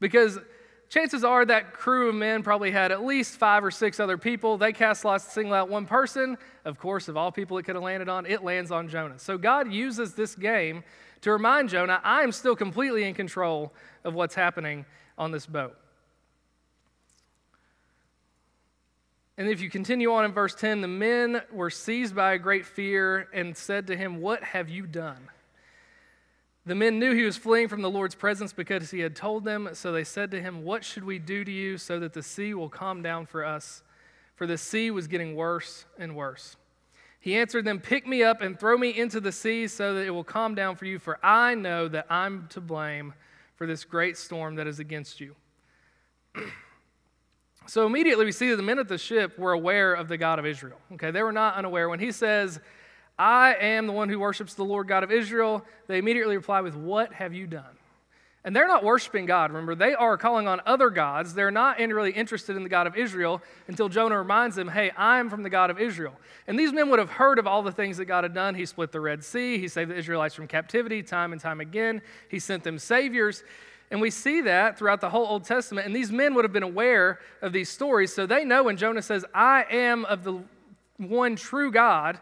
Because 0.00 0.40
chances 0.88 1.22
are 1.22 1.44
that 1.44 1.72
crew 1.72 2.08
of 2.08 2.16
men 2.16 2.42
probably 2.42 2.72
had 2.72 2.90
at 2.90 3.04
least 3.04 3.34
five 3.34 3.62
or 3.62 3.70
six 3.70 4.00
other 4.00 4.18
people. 4.18 4.58
They 4.58 4.72
cast 4.72 5.04
lots 5.04 5.26
to 5.26 5.30
single 5.30 5.54
out 5.54 5.68
one 5.68 5.86
person. 5.86 6.36
Of 6.64 6.80
course, 6.80 7.06
of 7.06 7.16
all 7.16 7.30
people 7.30 7.58
it 7.58 7.62
could 7.62 7.76
have 7.76 7.84
landed 7.84 8.08
on, 8.08 8.26
it 8.26 8.42
lands 8.42 8.72
on 8.72 8.88
Jonah. 8.88 9.20
So 9.20 9.38
God 9.38 9.72
uses 9.72 10.14
this 10.14 10.34
game 10.34 10.82
to 11.20 11.30
remind 11.30 11.68
Jonah, 11.68 12.00
I 12.02 12.22
am 12.22 12.32
still 12.32 12.56
completely 12.56 13.04
in 13.04 13.14
control 13.14 13.72
of 14.02 14.14
what's 14.14 14.34
happening 14.34 14.84
on 15.16 15.30
this 15.30 15.46
boat. 15.46 15.76
And 19.40 19.48
if 19.48 19.62
you 19.62 19.70
continue 19.70 20.12
on 20.12 20.26
in 20.26 20.32
verse 20.32 20.54
10, 20.54 20.82
the 20.82 20.86
men 20.86 21.40
were 21.50 21.70
seized 21.70 22.14
by 22.14 22.34
a 22.34 22.38
great 22.38 22.66
fear 22.66 23.26
and 23.32 23.56
said 23.56 23.86
to 23.86 23.96
him, 23.96 24.20
What 24.20 24.44
have 24.44 24.68
you 24.68 24.86
done? 24.86 25.30
The 26.66 26.74
men 26.74 26.98
knew 26.98 27.14
he 27.14 27.22
was 27.22 27.38
fleeing 27.38 27.66
from 27.66 27.80
the 27.80 27.88
Lord's 27.88 28.14
presence 28.14 28.52
because 28.52 28.90
he 28.90 29.00
had 29.00 29.16
told 29.16 29.44
them. 29.44 29.70
So 29.72 29.92
they 29.92 30.04
said 30.04 30.30
to 30.32 30.42
him, 30.42 30.62
What 30.62 30.84
should 30.84 31.04
we 31.04 31.18
do 31.18 31.42
to 31.42 31.50
you 31.50 31.78
so 31.78 31.98
that 32.00 32.12
the 32.12 32.22
sea 32.22 32.52
will 32.52 32.68
calm 32.68 33.00
down 33.00 33.24
for 33.24 33.42
us? 33.42 33.82
For 34.34 34.46
the 34.46 34.58
sea 34.58 34.90
was 34.90 35.06
getting 35.06 35.34
worse 35.34 35.86
and 35.98 36.14
worse. 36.14 36.58
He 37.18 37.34
answered 37.34 37.64
them, 37.64 37.80
Pick 37.80 38.06
me 38.06 38.22
up 38.22 38.42
and 38.42 38.60
throw 38.60 38.76
me 38.76 38.90
into 38.90 39.20
the 39.20 39.32
sea 39.32 39.68
so 39.68 39.94
that 39.94 40.06
it 40.06 40.10
will 40.10 40.22
calm 40.22 40.54
down 40.54 40.76
for 40.76 40.84
you, 40.84 40.98
for 40.98 41.18
I 41.22 41.54
know 41.54 41.88
that 41.88 42.04
I'm 42.10 42.46
to 42.48 42.60
blame 42.60 43.14
for 43.56 43.66
this 43.66 43.84
great 43.84 44.18
storm 44.18 44.56
that 44.56 44.66
is 44.66 44.80
against 44.80 45.18
you. 45.18 45.34
so 47.66 47.86
immediately 47.86 48.24
we 48.24 48.32
see 48.32 48.50
that 48.50 48.56
the 48.56 48.62
men 48.62 48.78
at 48.78 48.88
the 48.88 48.98
ship 48.98 49.38
were 49.38 49.52
aware 49.52 49.94
of 49.94 50.08
the 50.08 50.16
God 50.16 50.38
of 50.38 50.46
Israel. 50.46 50.78
Okay, 50.94 51.10
they 51.10 51.22
were 51.22 51.32
not 51.32 51.54
unaware. 51.54 51.88
When 51.88 52.00
he 52.00 52.12
says, 52.12 52.60
I 53.20 53.54
am 53.60 53.86
the 53.86 53.92
one 53.92 54.08
who 54.08 54.18
worships 54.18 54.54
the 54.54 54.64
Lord 54.64 54.88
God 54.88 55.04
of 55.04 55.12
Israel. 55.12 55.62
They 55.88 55.98
immediately 55.98 56.36
reply 56.36 56.62
with, 56.62 56.74
What 56.74 57.12
have 57.12 57.34
you 57.34 57.46
done? 57.46 57.76
And 58.42 58.56
they're 58.56 58.66
not 58.66 58.82
worshiping 58.82 59.26
God, 59.26 59.50
remember. 59.50 59.74
They 59.74 59.92
are 59.92 60.16
calling 60.16 60.48
on 60.48 60.62
other 60.64 60.88
gods. 60.88 61.34
They're 61.34 61.50
not 61.50 61.78
really 61.78 62.12
interested 62.12 62.56
in 62.56 62.62
the 62.62 62.70
God 62.70 62.86
of 62.86 62.96
Israel 62.96 63.42
until 63.68 63.90
Jonah 63.90 64.16
reminds 64.16 64.56
them, 64.56 64.68
Hey, 64.68 64.90
I'm 64.96 65.28
from 65.28 65.42
the 65.42 65.50
God 65.50 65.68
of 65.68 65.78
Israel. 65.78 66.14
And 66.46 66.58
these 66.58 66.72
men 66.72 66.88
would 66.88 66.98
have 66.98 67.10
heard 67.10 67.38
of 67.38 67.46
all 67.46 67.62
the 67.62 67.72
things 67.72 67.98
that 67.98 68.06
God 68.06 68.24
had 68.24 68.32
done. 68.32 68.54
He 68.54 68.64
split 68.64 68.90
the 68.90 69.00
Red 69.00 69.22
Sea, 69.22 69.58
He 69.58 69.68
saved 69.68 69.90
the 69.90 69.96
Israelites 69.96 70.34
from 70.34 70.46
captivity 70.46 71.02
time 71.02 71.32
and 71.32 71.40
time 71.40 71.60
again, 71.60 72.00
He 72.30 72.38
sent 72.38 72.64
them 72.64 72.78
saviors. 72.78 73.44
And 73.90 74.00
we 74.00 74.10
see 74.10 74.42
that 74.42 74.78
throughout 74.78 75.00
the 75.00 75.10
whole 75.10 75.26
Old 75.26 75.44
Testament. 75.44 75.86
And 75.86 75.96
these 75.96 76.12
men 76.12 76.34
would 76.34 76.44
have 76.44 76.52
been 76.52 76.62
aware 76.62 77.18
of 77.42 77.52
these 77.52 77.68
stories. 77.68 78.12
So 78.12 78.26
they 78.26 78.44
know 78.44 78.64
when 78.64 78.76
Jonah 78.76 79.02
says, 79.02 79.24
I 79.34 79.64
am 79.70 80.04
of 80.04 80.22
the 80.22 80.42
one 80.98 81.34
true 81.34 81.72
God 81.72 82.20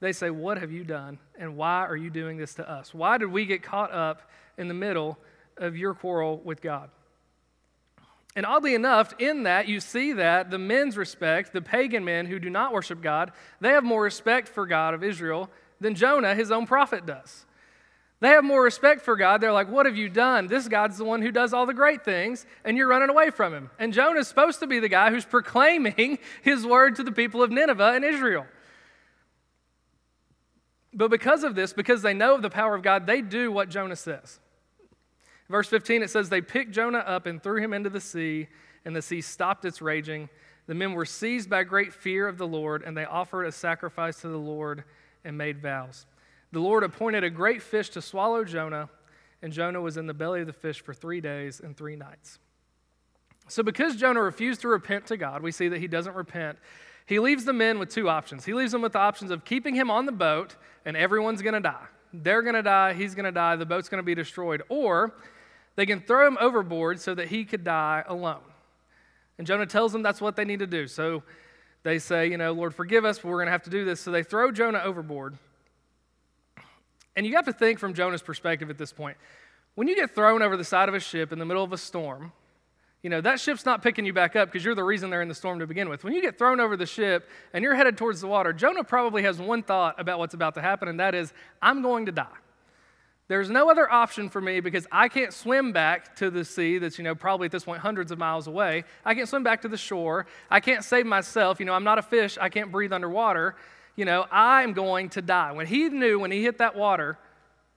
they 0.00 0.12
say, 0.12 0.30
What 0.30 0.58
have 0.58 0.72
you 0.72 0.82
done? 0.82 1.18
And 1.38 1.56
why 1.56 1.86
are 1.86 1.96
you 1.96 2.10
doing 2.10 2.38
this 2.38 2.54
to 2.54 2.68
us? 2.68 2.92
Why 2.92 3.18
did 3.18 3.26
we 3.26 3.44
get 3.44 3.62
caught 3.62 3.92
up 3.92 4.30
in 4.58 4.68
the 4.68 4.74
middle 4.74 5.18
of 5.56 5.76
your 5.76 5.94
quarrel 5.94 6.40
with 6.42 6.60
God? 6.60 6.90
And 8.36 8.46
oddly 8.46 8.74
enough, 8.74 9.12
in 9.18 9.42
that, 9.42 9.68
you 9.68 9.80
see 9.80 10.12
that 10.14 10.50
the 10.50 10.58
men's 10.58 10.96
respect, 10.96 11.52
the 11.52 11.60
pagan 11.60 12.04
men 12.04 12.26
who 12.26 12.38
do 12.38 12.48
not 12.48 12.72
worship 12.72 13.02
God, 13.02 13.32
they 13.60 13.70
have 13.70 13.84
more 13.84 14.02
respect 14.02 14.48
for 14.48 14.66
God 14.66 14.94
of 14.94 15.02
Israel 15.02 15.50
than 15.80 15.94
Jonah, 15.94 16.34
his 16.34 16.50
own 16.50 16.66
prophet, 16.66 17.04
does. 17.06 17.44
They 18.20 18.28
have 18.28 18.44
more 18.44 18.62
respect 18.62 19.00
for 19.00 19.16
God. 19.16 19.40
They're 19.40 19.52
like, 19.52 19.70
What 19.70 19.86
have 19.86 19.96
you 19.96 20.08
done? 20.08 20.46
This 20.46 20.68
God's 20.68 20.98
the 20.98 21.04
one 21.04 21.22
who 21.22 21.32
does 21.32 21.52
all 21.52 21.66
the 21.66 21.74
great 21.74 22.04
things, 22.04 22.46
and 22.64 22.76
you're 22.76 22.88
running 22.88 23.08
away 23.08 23.30
from 23.30 23.54
him. 23.54 23.70
And 23.78 23.94
Jonah's 23.94 24.28
supposed 24.28 24.60
to 24.60 24.66
be 24.66 24.78
the 24.78 24.88
guy 24.88 25.10
who's 25.10 25.24
proclaiming 25.24 26.18
his 26.42 26.66
word 26.66 26.96
to 26.96 27.02
the 27.02 27.12
people 27.12 27.42
of 27.42 27.50
Nineveh 27.50 27.92
and 27.94 28.04
Israel. 28.04 28.46
But 30.92 31.10
because 31.10 31.44
of 31.44 31.54
this, 31.54 31.72
because 31.72 32.02
they 32.02 32.14
know 32.14 32.34
of 32.34 32.42
the 32.42 32.50
power 32.50 32.74
of 32.74 32.82
God, 32.82 33.06
they 33.06 33.22
do 33.22 33.50
what 33.50 33.70
Jonah 33.70 33.96
says. 33.96 34.38
Verse 35.48 35.68
15, 35.68 36.02
it 36.02 36.10
says, 36.10 36.28
They 36.28 36.40
picked 36.40 36.72
Jonah 36.72 36.98
up 36.98 37.26
and 37.26 37.42
threw 37.42 37.60
him 37.60 37.72
into 37.72 37.90
the 37.90 38.00
sea, 38.00 38.48
and 38.84 38.94
the 38.94 39.02
sea 39.02 39.20
stopped 39.20 39.64
its 39.64 39.80
raging. 39.80 40.28
The 40.66 40.74
men 40.74 40.92
were 40.92 41.04
seized 41.04 41.48
by 41.48 41.64
great 41.64 41.92
fear 41.92 42.28
of 42.28 42.38
the 42.38 42.46
Lord, 42.46 42.82
and 42.82 42.96
they 42.96 43.04
offered 43.04 43.44
a 43.44 43.52
sacrifice 43.52 44.20
to 44.20 44.28
the 44.28 44.36
Lord 44.36 44.84
and 45.24 45.38
made 45.38 45.60
vows. 45.60 46.06
The 46.52 46.60
Lord 46.60 46.82
appointed 46.82 47.24
a 47.24 47.30
great 47.30 47.62
fish 47.62 47.90
to 47.90 48.02
swallow 48.02 48.44
Jonah, 48.44 48.88
and 49.42 49.52
Jonah 49.52 49.80
was 49.80 49.96
in 49.96 50.06
the 50.06 50.14
belly 50.14 50.40
of 50.40 50.46
the 50.46 50.52
fish 50.52 50.82
for 50.82 50.92
three 50.92 51.20
days 51.20 51.60
and 51.60 51.76
three 51.76 51.96
nights. 51.96 52.38
So, 53.48 53.62
because 53.62 53.96
Jonah 53.96 54.22
refused 54.22 54.60
to 54.62 54.68
repent 54.68 55.06
to 55.06 55.16
God, 55.16 55.42
we 55.42 55.52
see 55.52 55.68
that 55.68 55.80
he 55.80 55.88
doesn't 55.88 56.14
repent. 56.14 56.58
He 57.06 57.18
leaves 57.18 57.44
the 57.44 57.52
men 57.52 57.78
with 57.78 57.88
two 57.88 58.08
options. 58.08 58.44
He 58.44 58.54
leaves 58.54 58.72
them 58.72 58.82
with 58.82 58.92
the 58.92 59.00
options 59.00 59.30
of 59.30 59.44
keeping 59.44 59.74
him 59.74 59.90
on 59.90 60.06
the 60.06 60.12
boat, 60.12 60.56
and 60.84 60.96
everyone's 60.96 61.42
going 61.42 61.54
to 61.54 61.60
die. 61.60 61.86
They're 62.12 62.42
going 62.42 62.54
to 62.54 62.62
die, 62.62 62.92
he's 62.94 63.14
going 63.14 63.24
to 63.24 63.32
die, 63.32 63.56
the 63.56 63.66
boat's 63.66 63.88
going 63.88 64.00
to 64.00 64.06
be 64.06 64.14
destroyed. 64.14 64.62
Or 64.68 65.14
they 65.76 65.86
can 65.86 66.00
throw 66.00 66.26
him 66.26 66.38
overboard 66.40 67.00
so 67.00 67.14
that 67.14 67.28
he 67.28 67.44
could 67.44 67.64
die 67.64 68.04
alone. 68.06 68.42
And 69.38 69.46
Jonah 69.46 69.66
tells 69.66 69.92
them 69.92 70.02
that's 70.02 70.20
what 70.20 70.36
they 70.36 70.44
need 70.44 70.58
to 70.58 70.66
do. 70.66 70.86
So 70.86 71.22
they 71.82 71.98
say, 71.98 72.28
you 72.28 72.36
know, 72.36 72.52
Lord, 72.52 72.74
forgive 72.74 73.04
us, 73.04 73.18
but 73.18 73.28
we're 73.28 73.38
going 73.38 73.46
to 73.46 73.52
have 73.52 73.62
to 73.62 73.70
do 73.70 73.84
this. 73.84 74.00
So 74.00 74.10
they 74.10 74.22
throw 74.22 74.52
Jonah 74.52 74.80
overboard. 74.80 75.38
And 77.16 77.26
you 77.26 77.34
have 77.36 77.46
to 77.46 77.52
think 77.52 77.78
from 77.78 77.94
Jonah's 77.94 78.22
perspective 78.22 78.70
at 78.70 78.78
this 78.78 78.92
point. 78.92 79.16
When 79.74 79.88
you 79.88 79.96
get 79.96 80.14
thrown 80.14 80.42
over 80.42 80.56
the 80.56 80.64
side 80.64 80.88
of 80.88 80.94
a 80.94 81.00
ship 81.00 81.32
in 81.32 81.38
the 81.38 81.44
middle 81.44 81.64
of 81.64 81.72
a 81.72 81.78
storm, 81.78 82.32
you 83.02 83.08
know, 83.08 83.20
that 83.22 83.40
ship's 83.40 83.64
not 83.64 83.82
picking 83.82 84.04
you 84.04 84.12
back 84.12 84.36
up 84.36 84.48
because 84.50 84.64
you're 84.64 84.74
the 84.74 84.84
reason 84.84 85.08
they're 85.08 85.22
in 85.22 85.28
the 85.28 85.34
storm 85.34 85.58
to 85.60 85.66
begin 85.66 85.88
with. 85.88 86.04
When 86.04 86.12
you 86.12 86.20
get 86.20 86.36
thrown 86.36 86.60
over 86.60 86.76
the 86.76 86.86
ship 86.86 87.28
and 87.54 87.64
you're 87.64 87.74
headed 87.74 87.96
towards 87.96 88.20
the 88.20 88.26
water, 88.26 88.52
Jonah 88.52 88.84
probably 88.84 89.22
has 89.22 89.38
one 89.38 89.62
thought 89.62 89.98
about 89.98 90.18
what's 90.18 90.34
about 90.34 90.54
to 90.54 90.60
happen, 90.60 90.88
and 90.88 91.00
that 91.00 91.14
is, 91.14 91.32
I'm 91.62 91.80
going 91.80 92.06
to 92.06 92.12
die. 92.12 92.26
There's 93.28 93.48
no 93.48 93.70
other 93.70 93.90
option 93.90 94.28
for 94.28 94.40
me 94.40 94.58
because 94.58 94.88
I 94.90 95.08
can't 95.08 95.32
swim 95.32 95.72
back 95.72 96.16
to 96.16 96.30
the 96.30 96.44
sea 96.44 96.78
that's, 96.78 96.98
you 96.98 97.04
know, 97.04 97.14
probably 97.14 97.46
at 97.46 97.52
this 97.52 97.64
point 97.64 97.80
hundreds 97.80 98.10
of 98.10 98.18
miles 98.18 98.48
away. 98.48 98.82
I 99.04 99.14
can't 99.14 99.28
swim 99.28 99.44
back 99.44 99.62
to 99.62 99.68
the 99.68 99.76
shore. 99.76 100.26
I 100.50 100.58
can't 100.58 100.82
save 100.82 101.06
myself. 101.06 101.60
You 101.60 101.66
know, 101.66 101.72
I'm 101.72 101.84
not 101.84 101.98
a 101.98 102.02
fish. 102.02 102.38
I 102.40 102.48
can't 102.48 102.72
breathe 102.72 102.92
underwater. 102.92 103.54
You 103.96 104.04
know, 104.04 104.26
I'm 104.30 104.72
going 104.72 105.10
to 105.10 105.22
die. 105.22 105.52
When 105.52 105.66
he 105.66 105.88
knew 105.88 106.18
when 106.18 106.30
he 106.30 106.42
hit 106.42 106.58
that 106.58 106.76
water, 106.76 107.18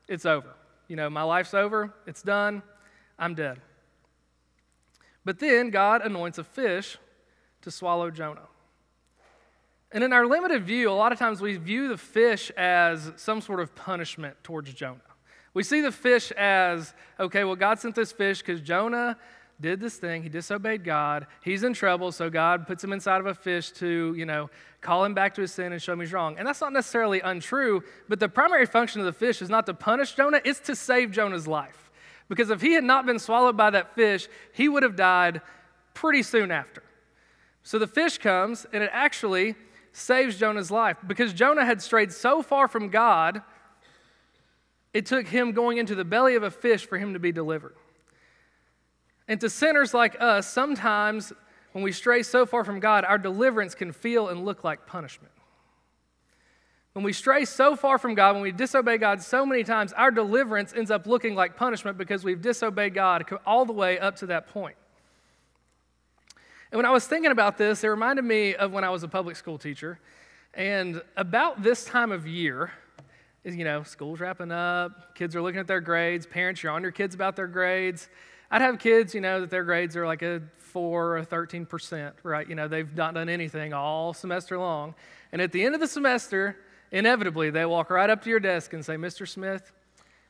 it's 0.08 0.25
over. 0.25 0.53
You 0.88 0.96
know, 0.96 1.10
my 1.10 1.24
life's 1.24 1.53
over. 1.53 1.93
It's 2.05 2.22
done. 2.22 2.62
I'm 3.17 3.36
dead. 3.36 3.60
But 5.25 5.39
then 5.39 5.70
God 5.70 6.01
anoints 6.01 6.38
a 6.38 6.43
fish 6.43 6.98
to 7.62 7.72
swallow 7.72 8.12
Jonah. 8.12 8.48
And 9.91 10.03
in 10.03 10.12
our 10.12 10.25
limited 10.25 10.65
view, 10.65 10.89
a 10.89 10.91
lot 10.91 11.12
of 11.12 11.20
times 11.20 11.39
we 11.39 11.55
view 11.58 11.88
the 11.88 11.98
fish 11.98 12.51
as 12.58 13.12
some 13.15 13.41
sort 13.41 13.60
of 13.60 13.75
punishment 13.75 14.36
towards 14.43 14.74
Jonah. 14.74 15.00
We 15.53 15.63
see 15.63 15.82
the 15.82 15.91
fish 15.91 16.32
as 16.32 16.93
okay, 17.20 17.43
well, 17.43 17.55
God 17.55 17.79
sent 17.79 17.96
this 17.96 18.12
fish 18.12 18.39
because 18.39 18.60
Jonah 18.60 19.17
did 19.60 19.79
this 19.79 19.95
thing. 19.98 20.24
He 20.24 20.29
disobeyed 20.29 20.83
God. 20.83 21.27
He's 21.43 21.63
in 21.63 21.74
trouble, 21.74 22.12
so 22.12 22.29
God 22.29 22.67
puts 22.67 22.83
him 22.83 22.91
inside 22.91 23.19
of 23.19 23.27
a 23.27 23.33
fish 23.33 23.72
to, 23.74 24.13
you 24.15 24.25
know, 24.25 24.50
call 24.81 25.05
him 25.05 25.13
back 25.13 25.33
to 25.36 25.41
his 25.41 25.53
sin 25.53 25.72
and 25.72 25.81
show 25.81 25.93
him 25.93 26.01
he's 26.01 26.12
wrong. 26.12 26.36
And 26.38 26.48
that's 26.48 26.62
not 26.62 26.74
necessarily 26.74 27.22
untrue, 27.22 27.83
but 28.10 28.19
the 28.19 28.27
primary 28.29 28.65
function 28.65 29.00
of 29.00 29.05
the 29.05 29.13
fish 29.13 29.41
is 29.41 29.50
not 29.50 29.65
to 29.67 29.74
punish 29.74 30.13
Jonah, 30.13 30.41
it's 30.43 30.60
to 30.62 30.75
save 30.75 31.12
Jonah's 31.12 31.48
life. 31.48 31.91
Because 32.29 32.50
if 32.50 32.62
he 32.62 32.74
had 32.74 32.83
not 32.83 33.05
been 33.05 33.19
swallowed 33.19 33.55
by 33.55 33.69
that 33.69 33.95
fish, 33.95 34.27
he 34.53 34.67
would 34.67 34.83
have 34.83 34.95
died 34.95 35.41
pretty 35.93 36.24
soon 36.24 36.51
after. 36.51 36.83
So 37.63 37.79
the 37.79 37.88
fish 37.88 38.17
comes, 38.17 38.65
and 38.74 38.83
it 38.83 38.89
actually 38.91 39.55
saves 39.91 40.38
Jonah's 40.38 40.72
life 40.72 40.98
because 41.05 41.33
Jonah 41.33 41.65
had 41.65 41.81
strayed 41.81 42.12
so 42.12 42.41
far 42.41 42.67
from 42.67 42.89
God 42.89 43.41
it 44.93 45.07
took 45.07 45.27
him 45.27 45.51
going 45.51 45.77
into 45.77 45.95
the 45.95 46.05
belly 46.05 46.36
of 46.36 46.43
a 46.43 46.51
fish 46.51 46.86
for 46.86 46.98
him 46.98 47.13
to 47.13 47.19
be 47.19 47.31
delivered. 47.31 47.75
And 49.27 49.39
to 49.42 49.50
sinners 49.50 49.94
like 49.94 50.18
us, 50.20 50.48
sometimes 50.48 51.34
when 51.72 51.84
we 51.84 51.92
stray 51.92 52.24
so 52.24 52.46
far 52.46 52.63
from 52.63 52.80
God, 52.80 53.03
our 53.06 53.18
deliverance 53.18 53.75
can 53.75 53.92
feel 53.92 54.30
and 54.30 54.46
look 54.46 54.63
like 54.63 54.86
punishment. 54.86 55.32
When 56.94 57.03
we 57.03 57.13
stray 57.13 57.46
so 57.46 57.75
far 57.75 57.98
from 57.98 58.13
God, 58.13 58.34
when 58.34 58.44
we 58.44 58.51
disobey 58.51 59.00
God 59.00 59.22
so 59.22 59.46
many 59.46 59.63
times, 59.63 59.94
our 59.94 60.12
deliverance 60.12 60.74
ends 60.75 60.92
up 60.92 61.08
looking 61.08 61.34
like 61.34 61.58
punishment 61.58 61.98
because 61.98 62.24
we've 62.24 62.42
disobeyed 62.42 62.94
God 62.94 63.25
all 63.48 63.65
the 63.65 63.74
way 63.74 63.98
up 63.98 64.15
to 64.18 64.27
that 64.27 64.48
point. 64.48 64.75
And 66.72 66.77
when 66.77 66.86
I 66.86 66.92
was 66.92 67.08
thinking 67.08 67.32
about 67.32 67.58
this, 67.58 67.84
it 67.84 67.88
reminded 67.88 68.25
me 68.25 68.56
of 68.56 68.72
when 68.72 68.84
I 68.84 68.89
was 68.89 69.01
a 69.03 69.08
public 69.08 69.36
school 69.36 69.58
teacher. 69.58 70.00
And 70.53 71.01
about 71.18 71.63
this 71.63 71.84
time 71.86 72.12
of 72.12 72.27
year, 72.27 72.72
you 73.44 73.63
know, 73.63 73.82
school's 73.82 74.20
wrapping 74.20 74.51
up, 74.51 75.15
kids 75.15 75.36
are 75.36 75.42
looking 75.42 75.60
at 75.60 75.68
their 75.68 75.82
grades, 75.82 76.27
parents, 76.27 76.62
you're 76.62 76.72
on 76.72 76.84
your 76.84 76.92
kids 76.92 77.15
about 77.15 77.36
their 77.36 77.48
grades. 77.48 78.08
I'd 78.53 78.62
have 78.62 78.77
kids, 78.77 79.15
you 79.15 79.19
know, 79.19 79.41
that 79.41 79.50
their 79.50 79.63
grades 79.63 79.98
are 79.98 80.05
like 80.05 80.22
a 80.22 80.43
four 80.60 81.17
or 81.17 81.25
13%, 81.25 82.13
right? 82.22 82.48
You 82.48 82.53
know, 82.53 82.67
they've 82.67 82.95
not 82.95 83.15
done 83.15 83.27
anything 83.27 83.74
all 83.74 84.13
semester 84.13 84.60
long. 84.60 84.93
And 85.31 85.41
at 85.41 85.51
the 85.51 85.65
end 85.65 85.74
of 85.74 85.81
the 85.81 85.88
semester, 85.88 86.55
inevitably, 86.91 87.50
they 87.50 87.65
walk 87.65 87.89
right 87.89 88.07
up 88.07 88.22
to 88.25 88.29
your 88.29 88.39
desk 88.39 88.74
and 88.74 88.86
say, 88.86 88.95
Mr. 88.95 89.27
Smith, 89.27 89.72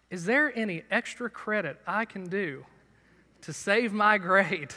is 0.10 0.24
there 0.24 0.58
any 0.58 0.84
extra 0.90 1.30
credit 1.30 1.82
I 1.86 2.06
can 2.06 2.30
do 2.30 2.66
to 3.42 3.52
save 3.52 3.92
my 3.92 4.18
grade? 4.18 4.74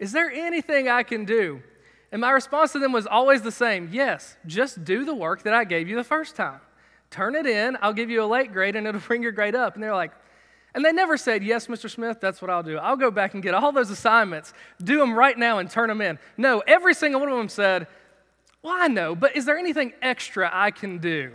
Is 0.00 0.10
there 0.10 0.28
anything 0.28 0.88
I 0.88 1.04
can 1.04 1.24
do? 1.24 1.62
And 2.10 2.20
my 2.20 2.32
response 2.32 2.72
to 2.72 2.80
them 2.80 2.90
was 2.90 3.06
always 3.06 3.42
the 3.42 3.52
same 3.52 3.90
yes, 3.92 4.36
just 4.44 4.84
do 4.84 5.04
the 5.04 5.14
work 5.14 5.44
that 5.44 5.54
I 5.54 5.62
gave 5.62 5.88
you 5.88 5.94
the 5.94 6.02
first 6.02 6.34
time 6.34 6.58
turn 7.12 7.34
it 7.36 7.46
in, 7.46 7.76
I'll 7.80 7.92
give 7.92 8.10
you 8.10 8.24
a 8.24 8.26
late 8.26 8.52
grade 8.52 8.74
and 8.74 8.86
it'll 8.86 9.00
bring 9.06 9.22
your 9.22 9.32
grade 9.32 9.54
up. 9.54 9.74
And 9.74 9.82
they're 9.82 9.94
like, 9.94 10.12
and 10.74 10.84
they 10.84 10.92
never 10.92 11.16
said, 11.16 11.44
Yes, 11.44 11.66
Mr. 11.66 11.90
Smith, 11.90 12.18
that's 12.20 12.40
what 12.40 12.50
I'll 12.50 12.62
do. 12.62 12.78
I'll 12.78 12.96
go 12.96 13.10
back 13.10 13.34
and 13.34 13.42
get 13.42 13.54
all 13.54 13.72
those 13.72 13.90
assignments, 13.90 14.54
do 14.82 14.98
them 14.98 15.14
right 15.14 15.36
now, 15.36 15.58
and 15.58 15.70
turn 15.70 15.88
them 15.88 16.00
in. 16.00 16.18
No, 16.36 16.62
every 16.66 16.94
single 16.94 17.20
one 17.20 17.30
of 17.30 17.36
them 17.36 17.48
said, 17.48 17.86
Well, 18.62 18.74
I 18.76 18.88
know, 18.88 19.14
but 19.14 19.36
is 19.36 19.44
there 19.44 19.58
anything 19.58 19.92
extra 20.00 20.48
I 20.52 20.70
can 20.70 20.98
do 20.98 21.32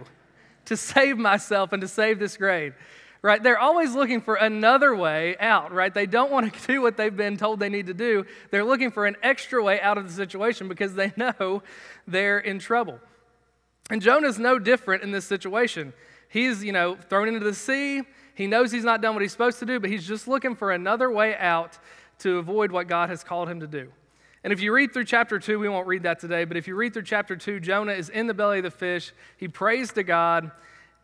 to 0.66 0.76
save 0.76 1.18
myself 1.18 1.72
and 1.72 1.82
to 1.82 1.88
save 1.88 2.20
this 2.20 2.36
grade? 2.38 2.74
Right? 3.22 3.42
They're 3.42 3.60
always 3.60 3.94
looking 3.94 4.22
for 4.22 4.36
another 4.36 4.96
way 4.96 5.36
out, 5.40 5.74
right? 5.74 5.94
They 5.94 6.06
don't 6.06 6.32
want 6.32 6.54
to 6.54 6.68
do 6.74 6.82
what 6.82 6.98
they've 6.98 7.16
been 7.16 7.38
told 7.38 7.60
they 7.60 7.70
need 7.70 7.88
to 7.88 7.94
do. 7.94 8.26
They're 8.52 8.64
looking 8.64 8.90
for 8.90 9.06
an 9.06 9.18
extra 9.22 9.62
way 9.62 9.82
out 9.82 9.98
of 9.98 10.08
the 10.08 10.14
situation 10.14 10.68
because 10.68 10.96
they 10.96 11.14
know 11.18 11.62
they're 12.08 12.40
in 12.40 12.60
trouble. 12.60 13.00
And 13.90 14.02
Jonah's 14.02 14.40
no 14.40 14.60
different 14.60 15.04
in 15.04 15.12
this 15.12 15.26
situation. 15.26 15.94
He's, 16.30 16.64
you 16.64 16.72
know, 16.72 16.96
thrown 16.96 17.28
into 17.28 17.40
the 17.40 17.54
sea. 17.54 18.04
He 18.38 18.46
knows 18.46 18.72
he's 18.72 18.84
not 18.84 19.02
done 19.02 19.16
what 19.16 19.24
he's 19.24 19.32
supposed 19.32 19.58
to 19.60 19.66
do, 19.66 19.80
but 19.80 19.90
he's 19.90 20.08
just 20.08 20.28
looking 20.28 20.56
for 20.56 20.72
another 20.72 21.10
way 21.10 21.36
out 21.36 21.80
to 22.20 22.38
avoid 22.38 22.72
what 22.72 22.88
God 22.88 23.10
has 23.10 23.24
called 23.24 23.50
him 23.50 23.62
to 23.62 23.68
do. 23.68 23.92
And 24.44 24.54
if 24.54 24.62
you 24.62 24.72
read 24.72 24.94
through 24.94 25.06
chapter 25.06 25.40
2, 25.40 25.58
we 25.58 25.68
won't 25.68 25.88
read 25.88 26.04
that 26.04 26.20
today, 26.20 26.46
but 26.46 26.56
if 26.56 26.68
you 26.68 26.76
read 26.76 26.94
through 26.94 27.02
chapter 27.02 27.36
2, 27.36 27.60
Jonah 27.60 27.94
is 27.94 28.10
in 28.10 28.28
the 28.28 28.36
belly 28.36 28.60
of 28.60 28.64
the 28.64 28.70
fish. 28.70 29.12
He 29.38 29.48
prays 29.48 29.92
to 29.94 30.04
God, 30.04 30.52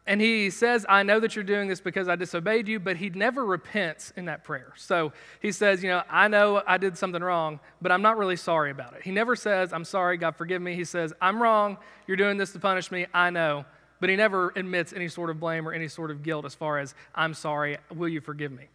and 0.05 0.21
he 0.21 0.51
says, 0.51 0.85
I 0.87 1.01
know 1.01 1.19
that 1.21 1.35
you're 1.35 1.43
doing 1.43 1.67
this 1.67 1.81
because 1.81 2.07
I 2.07 2.15
disobeyed 2.15 2.67
you, 2.67 2.79
but 2.79 2.97
he 2.97 3.09
never 3.09 3.43
repents 3.43 4.13
in 4.15 4.25
that 4.25 4.43
prayer. 4.43 4.71
So 4.75 5.11
he 5.41 5.51
says, 5.51 5.81
You 5.81 5.89
know, 5.89 6.03
I 6.11 6.27
know 6.27 6.61
I 6.67 6.77
did 6.77 6.99
something 6.99 7.23
wrong, 7.23 7.59
but 7.81 7.91
I'm 7.91 8.03
not 8.03 8.19
really 8.19 8.35
sorry 8.35 8.69
about 8.69 8.93
it. 8.93 9.01
He 9.01 9.09
never 9.11 9.35
says, 9.35 9.73
I'm 9.73 9.85
sorry, 9.85 10.17
God, 10.17 10.35
forgive 10.35 10.61
me. 10.61 10.75
He 10.75 10.85
says, 10.85 11.13
I'm 11.19 11.41
wrong. 11.41 11.77
You're 12.05 12.17
doing 12.17 12.37
this 12.37 12.51
to 12.53 12.59
punish 12.59 12.91
me. 12.91 13.07
I 13.11 13.31
know. 13.31 13.65
But 14.03 14.09
he 14.09 14.17
never 14.17 14.51
admits 14.57 14.91
any 14.91 15.07
sort 15.07 15.29
of 15.29 15.39
blame 15.39 15.65
or 15.65 15.71
any 15.71 15.87
sort 15.87 16.11
of 16.11 16.23
guilt 16.23 16.43
as 16.43 16.53
far 16.53 16.77
as, 16.77 16.93
I'm 17.15 17.33
sorry. 17.33 17.77
Will 17.95 18.09
you 18.09 18.19
forgive 18.19 18.51
me? 18.51 18.65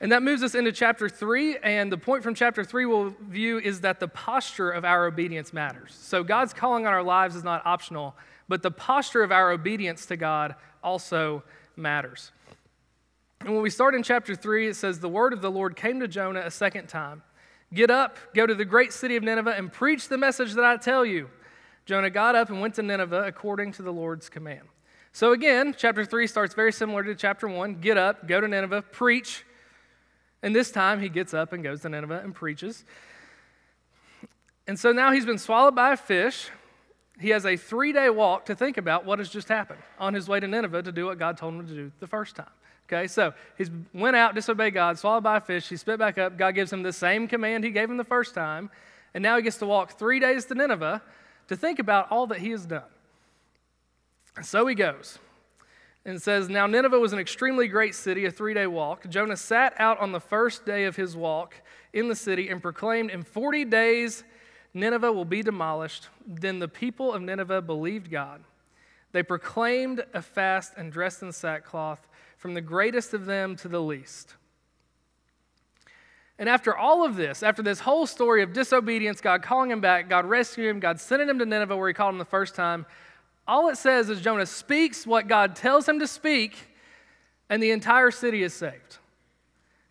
And 0.00 0.10
that 0.10 0.22
moves 0.22 0.42
us 0.42 0.54
into 0.54 0.72
chapter 0.72 1.10
three. 1.10 1.58
And 1.58 1.92
the 1.92 1.98
point 1.98 2.22
from 2.22 2.34
chapter 2.34 2.64
three 2.64 2.86
we'll 2.86 3.14
view 3.28 3.58
is 3.58 3.82
that 3.82 4.00
the 4.00 4.08
posture 4.08 4.70
of 4.70 4.86
our 4.86 5.04
obedience 5.04 5.52
matters. 5.52 5.94
So 6.00 6.24
God's 6.24 6.54
calling 6.54 6.86
on 6.86 6.94
our 6.94 7.02
lives 7.02 7.36
is 7.36 7.44
not 7.44 7.60
optional 7.66 8.14
but 8.48 8.62
the 8.62 8.70
posture 8.70 9.22
of 9.22 9.32
our 9.32 9.50
obedience 9.50 10.06
to 10.06 10.16
God 10.16 10.54
also 10.82 11.42
matters. 11.76 12.32
And 13.40 13.52
when 13.52 13.62
we 13.62 13.70
start 13.70 13.94
in 13.94 14.02
chapter 14.02 14.34
3, 14.34 14.68
it 14.68 14.76
says, 14.76 15.00
The 15.00 15.08
word 15.08 15.32
of 15.32 15.40
the 15.42 15.50
Lord 15.50 15.76
came 15.76 16.00
to 16.00 16.08
Jonah 16.08 16.40
a 16.40 16.50
second 16.50 16.88
time 16.88 17.22
Get 17.72 17.90
up, 17.90 18.18
go 18.34 18.46
to 18.46 18.54
the 18.54 18.64
great 18.64 18.92
city 18.92 19.16
of 19.16 19.22
Nineveh, 19.22 19.54
and 19.56 19.72
preach 19.72 20.08
the 20.08 20.18
message 20.18 20.52
that 20.54 20.64
I 20.64 20.76
tell 20.76 21.04
you. 21.04 21.30
Jonah 21.84 22.10
got 22.10 22.34
up 22.34 22.48
and 22.50 22.60
went 22.60 22.74
to 22.74 22.82
Nineveh 22.82 23.24
according 23.26 23.72
to 23.72 23.82
the 23.82 23.92
Lord's 23.92 24.28
command. 24.28 24.68
So 25.12 25.32
again, 25.32 25.74
chapter 25.76 26.04
3 26.04 26.26
starts 26.26 26.54
very 26.54 26.72
similar 26.72 27.02
to 27.04 27.14
chapter 27.14 27.48
1. 27.48 27.80
Get 27.80 27.98
up, 27.98 28.26
go 28.26 28.40
to 28.40 28.48
Nineveh, 28.48 28.82
preach. 28.82 29.44
And 30.42 30.56
this 30.56 30.70
time 30.70 31.00
he 31.00 31.08
gets 31.08 31.34
up 31.34 31.52
and 31.52 31.62
goes 31.62 31.82
to 31.82 31.88
Nineveh 31.88 32.20
and 32.24 32.34
preaches. 32.34 32.84
And 34.66 34.78
so 34.78 34.92
now 34.92 35.12
he's 35.12 35.26
been 35.26 35.38
swallowed 35.38 35.74
by 35.74 35.92
a 35.92 35.96
fish, 35.96 36.48
he 37.20 37.30
has 37.30 37.44
a 37.44 37.56
three 37.56 37.92
day 37.92 38.10
walk 38.10 38.46
to 38.46 38.54
think 38.54 38.78
about 38.78 39.04
what 39.04 39.18
has 39.18 39.28
just 39.28 39.48
happened 39.48 39.80
on 39.98 40.14
his 40.14 40.28
way 40.28 40.40
to 40.40 40.48
Nineveh 40.48 40.82
to 40.82 40.92
do 40.92 41.06
what 41.06 41.18
God 41.18 41.36
told 41.36 41.54
him 41.54 41.66
to 41.66 41.74
do 41.74 41.92
the 42.00 42.06
first 42.06 42.36
time. 42.36 42.50
Okay, 42.88 43.06
so 43.06 43.32
he 43.56 43.66
went 43.94 44.16
out, 44.16 44.34
disobeyed 44.34 44.74
God, 44.74 44.98
swallowed 44.98 45.22
by 45.22 45.36
a 45.36 45.40
fish, 45.40 45.68
he 45.68 45.76
spit 45.76 45.98
back 45.98 46.18
up. 46.18 46.36
God 46.36 46.54
gives 46.54 46.72
him 46.72 46.82
the 46.82 46.92
same 46.92 47.28
command 47.28 47.64
he 47.64 47.70
gave 47.70 47.90
him 47.90 47.96
the 47.96 48.04
first 48.04 48.34
time, 48.34 48.70
and 49.14 49.22
now 49.22 49.36
he 49.36 49.42
gets 49.42 49.58
to 49.58 49.66
walk 49.66 49.98
three 49.98 50.20
days 50.20 50.44
to 50.46 50.54
Nineveh 50.54 51.02
to 51.48 51.56
think 51.56 51.78
about 51.78 52.10
all 52.10 52.26
that 52.28 52.38
he 52.38 52.50
has 52.50 52.66
done. 52.66 52.82
And 54.36 54.46
so 54.46 54.66
he 54.66 54.74
goes. 54.74 55.18
And 56.04 56.20
says, 56.20 56.48
Now 56.48 56.66
Nineveh 56.66 56.98
was 56.98 57.12
an 57.12 57.18
extremely 57.18 57.68
great 57.68 57.94
city, 57.94 58.24
a 58.24 58.30
three 58.30 58.54
day 58.54 58.66
walk. 58.66 59.08
Jonah 59.08 59.36
sat 59.36 59.74
out 59.78 60.00
on 60.00 60.12
the 60.12 60.20
first 60.20 60.66
day 60.66 60.84
of 60.84 60.96
his 60.96 61.16
walk 61.16 61.54
in 61.92 62.08
the 62.08 62.16
city 62.16 62.48
and 62.48 62.60
proclaimed, 62.60 63.10
In 63.10 63.22
40 63.22 63.64
days 63.66 64.24
Nineveh 64.74 65.12
will 65.12 65.24
be 65.24 65.42
demolished. 65.42 66.08
Then 66.26 66.58
the 66.58 66.68
people 66.68 67.12
of 67.12 67.22
Nineveh 67.22 67.62
believed 67.62 68.10
God. 68.10 68.42
They 69.12 69.22
proclaimed 69.22 70.04
a 70.14 70.22
fast 70.22 70.72
and 70.76 70.90
dressed 70.90 71.22
in 71.22 71.32
sackcloth, 71.32 72.08
from 72.38 72.54
the 72.54 72.60
greatest 72.60 73.14
of 73.14 73.26
them 73.26 73.54
to 73.56 73.68
the 73.68 73.80
least. 73.80 74.34
And 76.38 76.48
after 76.48 76.76
all 76.76 77.04
of 77.04 77.16
this, 77.16 77.42
after 77.42 77.62
this 77.62 77.80
whole 77.80 78.06
story 78.06 78.42
of 78.42 78.52
disobedience, 78.52 79.20
God 79.20 79.42
calling 79.42 79.70
him 79.70 79.80
back, 79.80 80.08
God 80.08 80.24
rescuing 80.24 80.70
him, 80.70 80.80
God 80.80 80.98
sending 81.00 81.28
him 81.28 81.38
to 81.38 81.46
Nineveh 81.46 81.76
where 81.76 81.88
he 81.88 81.94
called 81.94 82.14
him 82.14 82.18
the 82.18 82.24
first 82.24 82.54
time, 82.54 82.86
all 83.46 83.68
it 83.68 83.76
says 83.76 84.08
is 84.08 84.20
Jonah 84.20 84.46
speaks 84.46 85.06
what 85.06 85.28
God 85.28 85.56
tells 85.56 85.88
him 85.88 85.98
to 85.98 86.06
speak, 86.06 86.56
and 87.50 87.62
the 87.62 87.70
entire 87.70 88.10
city 88.10 88.42
is 88.42 88.54
saved. 88.54 88.98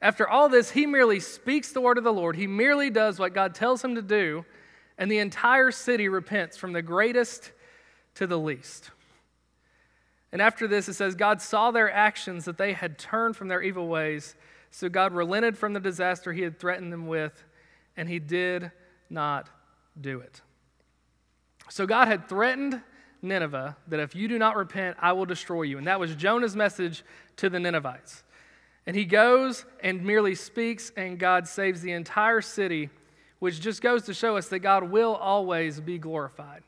After 0.02 0.28
all 0.28 0.50
this, 0.50 0.72
he 0.72 0.86
merely 0.86 1.20
speaks 1.20 1.72
the 1.72 1.82
word 1.82 1.98
of 1.98 2.04
the 2.04 2.14
Lord. 2.14 2.36
He 2.36 2.48
merely 2.48 2.90
does 2.90 3.20
what 3.20 3.34
God 3.34 3.54
tells 3.54 3.84
him 3.84 3.96
to 3.96 4.02
do, 4.02 4.46
and 4.98 5.12
the 5.12 5.20
entire 5.20 5.70
city 5.70 6.10
repents 6.10 6.58
from 6.58 6.74
the 6.74 6.82
greatest 6.82 7.52
to 8.16 8.26
the 8.26 8.40
least. 8.40 8.90
And 10.32 10.42
after 10.42 10.68
this, 10.68 10.88
it 10.88 10.94
says, 10.94 11.14
God 11.14 11.42
saw 11.42 11.72
their 11.72 11.92
actions, 11.92 12.46
that 12.46 12.58
they 12.58 12.74
had 12.74 12.98
turned 12.98 13.36
from 13.36 13.48
their 13.48 13.62
evil 13.62 13.88
ways. 13.88 14.36
So 14.72 14.90
God 14.90 15.14
relented 15.14 15.58
from 15.58 15.74
the 15.74 15.80
disaster 15.80 16.34
he 16.34 16.42
had 16.42 16.60
threatened 16.60 16.92
them 16.92 17.08
with, 17.08 17.44
and 17.96 18.10
he 18.10 18.20
did 18.20 18.72
not 19.10 19.50
do 20.00 20.22
it. 20.22 20.42
So 21.70 21.86
God 21.86 22.08
had 22.08 22.28
threatened 22.28 22.82
Nineveh 23.22 23.78
that 23.88 24.00
if 24.00 24.16
you 24.16 24.28
do 24.28 24.40
not 24.40 24.56
repent, 24.56 24.98
I 25.00 25.12
will 25.12 25.26
destroy 25.26 25.64
you. 25.64 25.78
And 25.78 25.88
that 25.88 26.00
was 26.00 26.16
Jonah's 26.16 26.56
message 26.56 27.04
to 27.38 27.50
the 27.50 27.60
Ninevites. 27.60 28.24
And 28.88 28.96
he 28.96 29.06
goes 29.06 29.66
and 29.84 30.04
merely 30.04 30.36
speaks, 30.36 30.92
and 30.98 31.20
God 31.20 31.48
saves 31.48 31.82
the 31.82 31.92
entire 31.92 32.42
city 32.42 32.90
which 33.40 33.60
just 33.60 33.82
goes 33.82 34.04
to 34.04 34.14
show 34.14 34.38
us 34.38 34.50
that 34.50 34.60
God 34.60 34.92
will 34.92 35.16
always 35.16 35.80
be 35.80 35.98
glorified. 35.98 36.64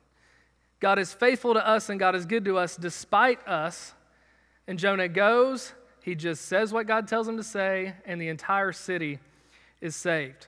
God 0.79 0.98
is 0.98 1.13
faithful 1.13 1.53
to 1.53 1.65
us 1.65 1.88
and 1.89 2.00
God 2.00 2.15
is 2.15 2.25
good 2.25 2.43
to 2.45 2.57
us 2.57 2.75
despite 2.75 3.48
us. 3.48 3.93
And 4.67 4.79
Jonah 4.79 5.07
goes, 5.07 5.74
he 6.03 6.15
just 6.15 6.45
says 6.45 6.74
what 6.74 6.86
God 6.86 7.07
tells 7.07 7.27
him 7.27 7.38
to 7.38 7.43
say, 7.43 7.93
and 8.05 8.22
the 8.22 8.27
entire 8.27 8.74
city 8.74 9.19
is 9.79 9.95
saved. 9.95 10.48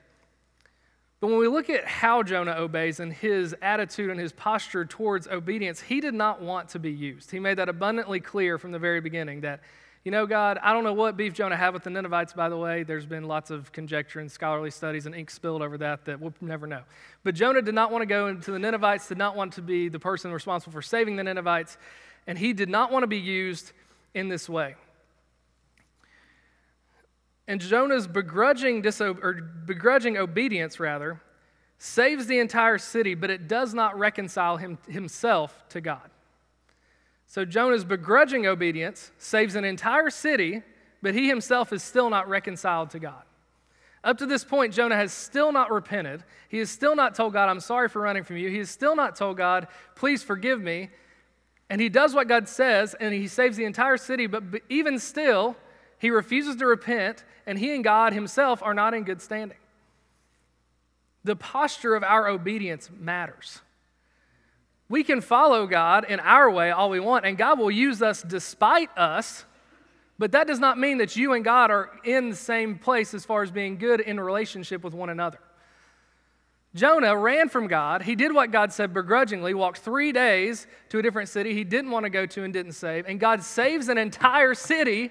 But 1.18 1.28
when 1.28 1.38
we 1.38 1.48
look 1.48 1.70
at 1.70 1.86
how 1.86 2.22
Jonah 2.22 2.56
obeys 2.58 3.00
and 3.00 3.10
his 3.10 3.56
attitude 3.62 4.10
and 4.10 4.20
his 4.20 4.32
posture 4.32 4.84
towards 4.84 5.26
obedience, 5.26 5.80
he 5.80 6.00
did 6.00 6.12
not 6.12 6.42
want 6.42 6.68
to 6.70 6.78
be 6.78 6.92
used. 6.92 7.30
He 7.30 7.40
made 7.40 7.56
that 7.56 7.70
abundantly 7.70 8.20
clear 8.20 8.58
from 8.58 8.70
the 8.70 8.78
very 8.78 9.00
beginning 9.00 9.40
that 9.40 9.60
you 10.04 10.12
know, 10.12 10.24
God, 10.24 10.60
I 10.62 10.72
don't 10.72 10.84
know 10.84 10.92
what 10.92 11.16
beef 11.16 11.32
Jonah 11.32 11.56
had 11.56 11.74
with 11.74 11.82
the 11.82 11.90
Ninevites, 11.90 12.32
by 12.32 12.48
the 12.48 12.56
way. 12.56 12.84
There's 12.84 13.06
been 13.06 13.24
lots 13.24 13.50
of 13.50 13.72
conjecture 13.72 14.20
and 14.20 14.30
scholarly 14.30 14.70
studies 14.70 15.06
and 15.06 15.16
ink 15.16 15.30
spilled 15.30 15.62
over 15.62 15.76
that 15.78 16.04
that 16.04 16.20
we'll 16.20 16.32
never 16.40 16.68
know. 16.68 16.82
But 17.24 17.34
Jonah 17.34 17.60
did 17.60 17.74
not 17.74 17.90
want 17.90 18.02
to 18.02 18.06
go 18.06 18.28
into 18.28 18.52
the 18.52 18.58
Ninevites, 18.60 19.08
did 19.08 19.18
not 19.18 19.34
want 19.34 19.54
to 19.54 19.62
be 19.62 19.88
the 19.88 19.98
person 19.98 20.30
responsible 20.30 20.72
for 20.72 20.80
saving 20.80 21.16
the 21.16 21.24
Ninevites, 21.24 21.76
and 22.28 22.38
he 22.38 22.52
did 22.52 22.68
not 22.68 22.92
want 22.92 23.02
to 23.02 23.08
be 23.08 23.18
used 23.18 23.72
in 24.14 24.28
this 24.28 24.48
way. 24.48 24.76
And 27.48 27.60
Jonah's 27.60 28.06
begrudging, 28.06 28.82
diso- 28.82 29.22
or 29.22 29.34
begrudging 29.34 30.16
obedience, 30.16 30.80
rather, 30.80 31.20
saves 31.78 32.26
the 32.26 32.38
entire 32.38 32.78
city, 32.78 33.14
but 33.14 33.30
it 33.30 33.48
does 33.48 33.74
not 33.74 33.98
reconcile 33.98 34.56
him, 34.56 34.78
himself 34.88 35.64
to 35.70 35.80
God. 35.80 36.10
So 37.26 37.44
Jonah's 37.44 37.84
begrudging 37.84 38.46
obedience 38.46 39.10
saves 39.18 39.56
an 39.56 39.64
entire 39.64 40.10
city, 40.10 40.62
but 41.02 41.14
he 41.14 41.28
himself 41.28 41.72
is 41.72 41.82
still 41.82 42.08
not 42.08 42.28
reconciled 42.28 42.90
to 42.90 42.98
God. 42.98 43.22
Up 44.02 44.18
to 44.18 44.26
this 44.26 44.44
point, 44.44 44.72
Jonah 44.72 44.94
has 44.94 45.12
still 45.12 45.50
not 45.50 45.70
repented. 45.70 46.22
He 46.48 46.58
has 46.58 46.70
still 46.70 46.94
not 46.94 47.14
told 47.14 47.32
God, 47.32 47.48
I'm 47.48 47.60
sorry 47.60 47.88
for 47.88 48.00
running 48.00 48.22
from 48.22 48.36
you. 48.36 48.48
He 48.48 48.58
has 48.58 48.70
still 48.70 48.94
not 48.94 49.16
told 49.16 49.36
God, 49.36 49.66
please 49.96 50.22
forgive 50.22 50.60
me. 50.60 50.90
And 51.68 51.80
he 51.80 51.88
does 51.88 52.14
what 52.14 52.28
God 52.28 52.48
says, 52.48 52.94
and 52.94 53.12
he 53.12 53.26
saves 53.26 53.56
the 53.56 53.64
entire 53.64 53.96
city, 53.96 54.28
but 54.28 54.44
even 54.68 55.00
still, 55.00 55.56
he 55.98 56.10
refuses 56.10 56.56
to 56.56 56.66
repent, 56.66 57.24
and 57.46 57.58
he 57.58 57.74
and 57.74 57.82
God 57.82 58.12
himself 58.12 58.62
are 58.62 58.74
not 58.74 58.94
in 58.94 59.04
good 59.04 59.22
standing. 59.22 59.58
The 61.24 61.36
posture 61.36 61.94
of 61.94 62.04
our 62.04 62.28
obedience 62.28 62.90
matters. 62.98 63.60
We 64.88 65.02
can 65.02 65.20
follow 65.20 65.66
God 65.66 66.06
in 66.08 66.20
our 66.20 66.50
way 66.50 66.70
all 66.70 66.90
we 66.90 67.00
want, 67.00 67.24
and 67.26 67.36
God 67.36 67.58
will 67.58 67.70
use 67.70 68.02
us 68.02 68.22
despite 68.22 68.96
us, 68.96 69.44
but 70.18 70.32
that 70.32 70.46
does 70.46 70.60
not 70.60 70.78
mean 70.78 70.98
that 70.98 71.16
you 71.16 71.32
and 71.32 71.44
God 71.44 71.70
are 71.70 71.90
in 72.04 72.30
the 72.30 72.36
same 72.36 72.78
place 72.78 73.12
as 73.12 73.24
far 73.24 73.42
as 73.42 73.50
being 73.50 73.76
good 73.76 74.00
in 74.00 74.20
relationship 74.20 74.84
with 74.84 74.94
one 74.94 75.10
another. 75.10 75.38
Jonah 76.76 77.16
ran 77.16 77.48
from 77.48 77.68
God. 77.68 78.02
He 78.02 78.14
did 78.14 78.34
what 78.34 78.52
God 78.52 78.72
said 78.72 78.92
begrudgingly, 78.92 79.54
walked 79.54 79.78
three 79.78 80.12
days 80.12 80.66
to 80.90 80.98
a 80.98 81.02
different 81.02 81.30
city 81.30 81.54
he 81.54 81.64
didn't 81.64 81.90
want 81.90 82.04
to 82.04 82.10
go 82.10 82.26
to 82.26 82.44
and 82.44 82.52
didn't 82.52 82.72
save. 82.72 83.06
And 83.06 83.18
God 83.18 83.42
saves 83.42 83.88
an 83.88 83.96
entire 83.96 84.54
city. 84.54 85.10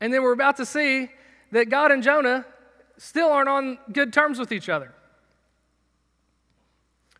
And 0.00 0.12
then 0.12 0.22
we're 0.22 0.32
about 0.32 0.56
to 0.58 0.66
see 0.66 1.10
that 1.52 1.68
God 1.68 1.90
and 1.90 2.02
Jonah 2.02 2.44
still 2.98 3.30
aren't 3.30 3.48
on 3.48 3.78
good 3.92 4.12
terms 4.12 4.38
with 4.38 4.52
each 4.52 4.68
other. 4.68 4.92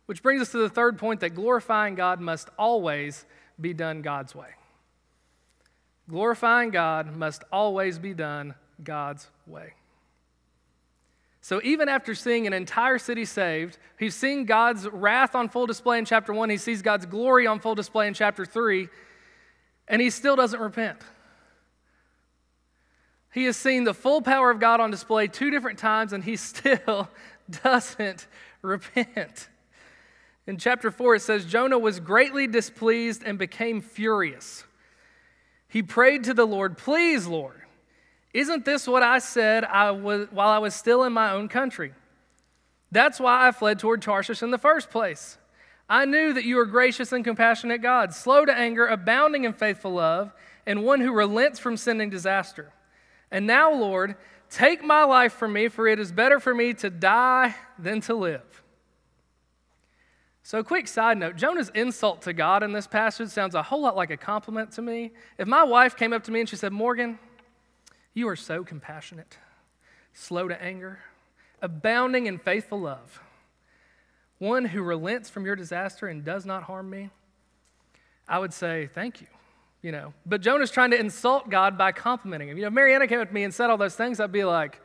Which 0.05 0.23
brings 0.23 0.41
us 0.41 0.51
to 0.51 0.57
the 0.57 0.69
third 0.69 0.97
point 0.97 1.19
that 1.19 1.31
glorifying 1.31 1.95
God 1.95 2.19
must 2.21 2.49
always 2.57 3.25
be 3.59 3.73
done 3.73 4.01
God's 4.01 4.33
way. 4.33 4.49
Glorifying 6.09 6.69
God 6.69 7.15
must 7.15 7.43
always 7.51 7.99
be 7.99 8.13
done 8.13 8.55
God's 8.81 9.27
way. 9.45 9.73
So, 11.41 11.61
even 11.63 11.87
after 11.87 12.13
seeing 12.15 12.47
an 12.47 12.53
entire 12.53 12.97
city 12.97 13.25
saved, 13.25 13.77
he's 13.97 14.15
seeing 14.15 14.45
God's 14.45 14.87
wrath 14.87 15.35
on 15.35 15.49
full 15.49 15.65
display 15.65 15.97
in 15.97 16.05
chapter 16.05 16.33
one, 16.33 16.49
he 16.49 16.57
sees 16.57 16.81
God's 16.81 17.05
glory 17.05 17.47
on 17.47 17.59
full 17.59 17.75
display 17.75 18.07
in 18.07 18.13
chapter 18.13 18.45
three, 18.45 18.89
and 19.87 20.01
he 20.01 20.09
still 20.09 20.35
doesn't 20.35 20.59
repent. 20.59 20.99
He 23.37 23.43
has 23.43 23.55
seen 23.55 23.83
the 23.83 23.93
full 23.93 24.23
power 24.23 24.49
of 24.49 24.59
God 24.59 24.79
on 24.79 24.89
display 24.89 25.27
two 25.27 25.51
different 25.51 25.77
times, 25.77 26.11
and 26.11 26.23
he 26.23 26.35
still 26.37 27.07
doesn't 27.63 28.25
repent. 28.63 29.47
In 30.47 30.57
chapter 30.57 30.89
4, 30.89 31.13
it 31.13 31.21
says 31.21 31.45
Jonah 31.45 31.77
was 31.77 31.99
greatly 31.99 32.47
displeased 32.47 33.21
and 33.23 33.37
became 33.37 33.79
furious. 33.79 34.63
He 35.67 35.83
prayed 35.83 36.23
to 36.23 36.33
the 36.33 36.47
Lord, 36.47 36.79
Please, 36.79 37.27
Lord, 37.27 37.61
isn't 38.33 38.65
this 38.65 38.87
what 38.87 39.03
I 39.03 39.19
said 39.19 39.63
I 39.65 39.91
was, 39.91 40.29
while 40.31 40.49
I 40.49 40.57
was 40.57 40.73
still 40.73 41.03
in 41.03 41.13
my 41.13 41.29
own 41.29 41.47
country? 41.47 41.93
That's 42.91 43.19
why 43.19 43.47
I 43.47 43.51
fled 43.51 43.77
toward 43.77 44.01
Tarshish 44.01 44.41
in 44.41 44.49
the 44.49 44.57
first 44.57 44.89
place. 44.89 45.37
I 45.87 46.05
knew 46.05 46.33
that 46.33 46.43
you 46.43 46.57
are 46.57 46.65
gracious 46.65 47.11
and 47.11 47.23
compassionate 47.23 47.83
God, 47.83 48.15
slow 48.15 48.45
to 48.45 48.51
anger, 48.51 48.87
abounding 48.87 49.43
in 49.43 49.53
faithful 49.53 49.91
love, 49.91 50.33
and 50.65 50.83
one 50.83 51.01
who 51.01 51.13
relents 51.13 51.59
from 51.59 51.77
sending 51.77 52.09
disaster. 52.09 52.73
And 53.31 53.45
now, 53.45 53.73
Lord, 53.73 54.15
take 54.49 54.83
my 54.83 55.03
life 55.03 55.33
from 55.33 55.53
me, 55.53 55.67
for 55.67 55.87
it 55.87 55.99
is 55.99 56.11
better 56.11 56.39
for 56.39 56.53
me 56.53 56.73
to 56.75 56.89
die 56.89 57.55
than 57.77 58.01
to 58.01 58.15
live. 58.15 58.63
So, 60.43 60.63
quick 60.63 60.87
side 60.87 61.17
note 61.17 61.35
Jonah's 61.35 61.69
insult 61.75 62.21
to 62.21 62.31
God 62.31 62.63
in 62.63 62.71
this 62.71 62.87
passage 62.87 63.27
sounds 63.29 63.53
a 63.53 63.63
whole 63.63 63.81
lot 63.81 63.97
like 63.97 64.11
a 64.11 64.17
compliment 64.17 64.71
to 64.73 64.81
me. 64.81 65.11
If 65.37 65.45
my 65.45 65.63
wife 65.63 65.97
came 65.97 66.13
up 66.13 66.23
to 66.23 66.31
me 66.31 66.39
and 66.39 66.47
she 66.47 66.55
said, 66.55 66.71
Morgan, 66.71 67.19
you 68.13 68.29
are 68.29 68.35
so 68.37 68.63
compassionate, 68.63 69.37
slow 70.13 70.47
to 70.47 70.61
anger, 70.63 70.99
abounding 71.61 72.27
in 72.27 72.37
faithful 72.37 72.79
love, 72.79 73.21
one 74.37 74.63
who 74.63 74.81
relents 74.81 75.29
from 75.29 75.45
your 75.45 75.57
disaster 75.57 76.07
and 76.07 76.23
does 76.23 76.45
not 76.45 76.63
harm 76.63 76.89
me, 76.89 77.09
I 78.25 78.39
would 78.39 78.53
say, 78.53 78.89
Thank 78.93 79.19
you. 79.19 79.27
You 79.81 79.91
know, 79.91 80.13
but 80.25 80.41
Jonah's 80.41 80.71
trying 80.71 80.91
to 80.91 80.99
insult 80.99 81.49
God 81.49 81.77
by 81.77 81.91
complimenting 81.91 82.49
him. 82.49 82.57
You 82.57 82.63
know, 82.63 82.67
if 82.67 82.73
Mariana 82.73 83.07
came 83.07 83.19
up 83.19 83.27
to 83.27 83.33
me 83.33 83.43
and 83.43 83.53
said 83.53 83.69
all 83.69 83.77
those 83.77 83.95
things, 83.95 84.19
I'd 84.19 84.31
be 84.31 84.43
like, 84.43 84.81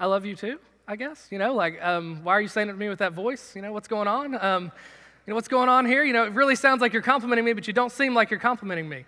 I 0.00 0.06
love 0.06 0.24
you 0.24 0.34
too. 0.34 0.58
I 0.88 0.96
guess. 0.96 1.28
You 1.30 1.38
know, 1.38 1.54
like, 1.54 1.80
um, 1.82 2.20
why 2.24 2.32
are 2.32 2.40
you 2.40 2.48
saying 2.48 2.68
it 2.68 2.72
to 2.72 2.78
me 2.78 2.88
with 2.88 2.98
that 2.98 3.12
voice? 3.12 3.54
You 3.54 3.62
know, 3.62 3.72
what's 3.72 3.88
going 3.88 4.08
on? 4.08 4.34
Um, 4.42 4.64
you 4.64 5.30
know, 5.30 5.34
what's 5.34 5.48
going 5.48 5.68
on 5.68 5.86
here? 5.86 6.02
You 6.02 6.12
know, 6.12 6.24
it 6.24 6.32
really 6.32 6.56
sounds 6.56 6.80
like 6.80 6.92
you're 6.92 7.02
complimenting 7.02 7.44
me, 7.44 7.52
but 7.52 7.66
you 7.66 7.72
don't 7.72 7.92
seem 7.92 8.14
like 8.14 8.30
you're 8.30 8.40
complimenting 8.40 8.88
me. 8.88 9.04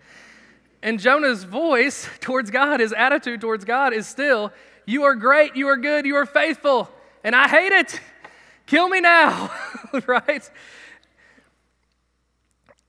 And 0.82 1.00
Jonah's 1.00 1.44
voice 1.44 2.08
towards 2.20 2.50
God, 2.50 2.80
his 2.80 2.92
attitude 2.92 3.40
towards 3.40 3.64
God 3.64 3.92
is 3.92 4.06
still, 4.06 4.52
You 4.86 5.04
are 5.04 5.14
great, 5.14 5.56
you 5.56 5.66
are 5.68 5.76
good, 5.76 6.06
you 6.06 6.14
are 6.16 6.26
faithful, 6.26 6.88
and 7.24 7.34
I 7.34 7.48
hate 7.48 7.72
it. 7.72 8.00
Kill 8.66 8.88
me 8.88 9.00
now, 9.00 9.50
right? 10.06 10.48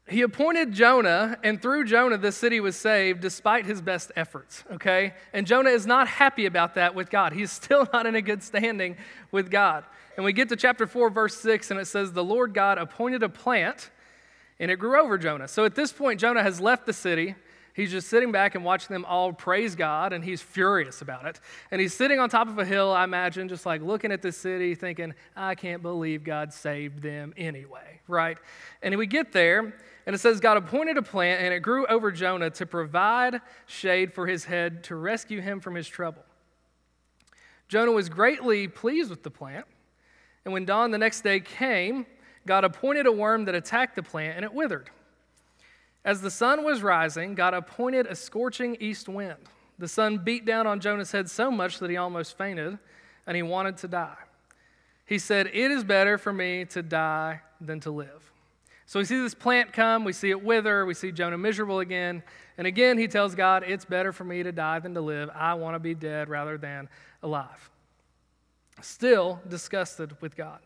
He 0.08 0.22
appointed 0.22 0.72
Jonah, 0.72 1.40
and 1.44 1.60
through 1.60 1.86
Jonah, 1.86 2.18
the 2.18 2.32
city 2.32 2.60
was 2.60 2.76
saved 2.76 3.22
despite 3.22 3.66
his 3.66 3.82
best 3.82 4.12
efforts, 4.16 4.64
okay? 4.72 5.16
And 5.34 5.48
Jonah 5.48 5.72
is 5.72 5.88
not 5.88 6.08
happy 6.08 6.46
about 6.46 6.76
that 6.76 6.94
with 6.94 7.10
God. 7.10 7.34
He's 7.34 7.52
still 7.52 7.88
not 7.94 8.06
in 8.06 8.16
a 8.16 8.22
good 8.22 8.44
standing 8.44 8.98
with 9.32 9.50
God. 9.50 9.84
And 10.16 10.24
we 10.24 10.32
get 10.32 10.50
to 10.50 10.56
chapter 10.56 10.86
4, 10.86 11.10
verse 11.10 11.36
6, 11.38 11.72
and 11.72 11.80
it 11.80 11.86
says, 11.86 12.14
The 12.14 12.24
Lord 12.24 12.54
God 12.54 12.78
appointed 12.78 13.24
a 13.24 13.30
plant 13.30 13.90
and 14.60 14.72
it 14.72 14.78
grew 14.78 15.00
over 15.00 15.18
Jonah. 15.18 15.48
So 15.48 15.66
at 15.66 15.76
this 15.76 15.92
point, 15.92 16.20
Jonah 16.20 16.44
has 16.44 16.62
left 16.62 16.86
the 16.86 16.94
city. 16.94 17.36
He's 17.74 17.92
just 17.92 18.08
sitting 18.08 18.32
back 18.32 18.56
and 18.56 18.64
watching 18.64 18.94
them 18.94 19.04
all 19.04 19.34
praise 19.34 19.76
God, 19.76 20.14
and 20.14 20.24
he's 20.24 20.42
furious 20.42 21.02
about 21.02 21.26
it. 21.26 21.42
And 21.72 21.82
he's 21.82 21.94
sitting 21.94 22.20
on 22.20 22.30
top 22.30 22.48
of 22.48 22.58
a 22.58 22.64
hill, 22.64 22.94
I 22.94 23.04
imagine, 23.04 23.50
just 23.50 23.66
like 23.66 23.82
looking 23.82 24.14
at 24.14 24.22
the 24.22 24.32
city, 24.32 24.76
thinking, 24.76 25.14
I 25.36 25.56
can't 25.56 25.82
believe 25.82 26.24
God 26.24 26.54
saved 26.54 27.02
them 27.02 27.34
anyway, 27.36 28.00
right? 28.08 28.38
And 28.82 28.96
we 28.96 29.08
get 29.08 29.34
there, 29.34 29.74
and 30.06 30.14
it 30.14 30.20
says, 30.20 30.40
God 30.40 30.58
appointed 30.58 30.98
a 30.98 31.02
plant, 31.02 31.42
and 31.42 31.54
it 31.54 31.62
grew 31.62 31.86
over 31.88 32.12
Jonah 32.12 32.50
to 32.52 32.66
provide 32.66 33.42
shade 33.66 34.14
for 34.14 34.28
his 34.28 34.46
head 34.46 34.84
to 34.86 34.96
rescue 34.96 35.42
him 35.42 35.60
from 35.60 35.76
his 35.76 35.88
trouble. 35.88 36.24
Jonah 37.68 37.92
was 37.92 38.10
greatly 38.10 38.68
pleased 38.68 39.10
with 39.10 39.24
the 39.24 39.32
plant, 39.32 39.66
and 40.44 40.54
when 40.54 40.66
dawn 40.66 40.92
the 40.92 40.98
next 40.98 41.22
day 41.22 41.40
came, 41.40 42.06
God 42.46 42.64
appointed 42.64 43.08
a 43.08 43.12
worm 43.12 43.46
that 43.46 43.56
attacked 43.56 43.96
the 43.96 44.04
plant, 44.04 44.36
and 44.36 44.46
it 44.46 44.54
withered. 44.54 44.92
As 46.04 46.22
the 46.22 46.30
sun 46.30 46.64
was 46.64 46.84
rising, 46.84 47.34
God 47.34 47.56
appointed 47.56 48.06
a 48.06 48.16
scorching 48.16 48.78
east 48.80 49.10
wind. 49.10 49.40
The 49.80 49.88
sun 49.88 50.20
beat 50.20 50.46
down 50.46 50.68
on 50.68 50.80
Jonah's 50.80 51.12
head 51.12 51.30
so 51.30 51.50
much 51.50 51.80
that 51.80 51.90
he 51.90 51.98
almost 51.98 52.38
fainted 52.38 52.78
and 53.26 53.36
he 53.36 53.42
wanted 53.42 53.78
to 53.78 53.88
die. 53.88 54.16
He 55.06 55.18
said, 55.18 55.48
It 55.48 55.72
is 55.72 55.84
better 55.84 56.20
for 56.20 56.32
me 56.32 56.66
to 56.66 56.84
die 56.84 57.42
than 57.60 57.80
to 57.82 57.92
live. 57.92 58.32
So 58.86 59.00
we 59.00 59.06
see 59.06 59.20
this 59.20 59.34
plant 59.34 59.74
come, 59.74 60.04
we 60.04 60.14
see 60.14 60.30
it 60.30 60.44
wither, 60.44 60.86
we 60.86 60.94
see 60.94 61.12
Jonah 61.12 61.38
miserable 61.38 61.80
again. 61.80 62.22
And 62.58 62.68
again, 62.68 62.98
he 62.98 63.08
tells 63.08 63.34
God, 63.34 63.64
It's 63.66 63.86
better 63.86 64.12
for 64.12 64.24
me 64.24 64.44
to 64.44 64.52
die 64.52 64.80
than 64.80 64.94
to 64.94 65.02
live. 65.02 65.30
I 65.34 65.56
want 65.56 65.76
to 65.76 65.80
be 65.80 65.96
dead 65.96 66.30
rather 66.30 66.58
than 66.58 66.88
alive. 67.24 67.70
Still 68.82 69.42
disgusted 69.48 70.16
with 70.22 70.36
God. 70.36 70.60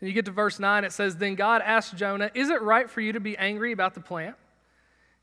And 0.00 0.08
you 0.08 0.14
get 0.14 0.24
to 0.24 0.30
verse 0.30 0.58
9, 0.58 0.84
it 0.84 0.92
says, 0.92 1.16
Then 1.16 1.34
God 1.34 1.60
asked 1.62 1.96
Jonah, 1.96 2.30
Is 2.34 2.48
it 2.48 2.62
right 2.62 2.88
for 2.88 3.02
you 3.02 3.12
to 3.12 3.20
be 3.20 3.36
angry 3.36 3.72
about 3.72 3.94
the 3.94 4.00
plant? 4.00 4.36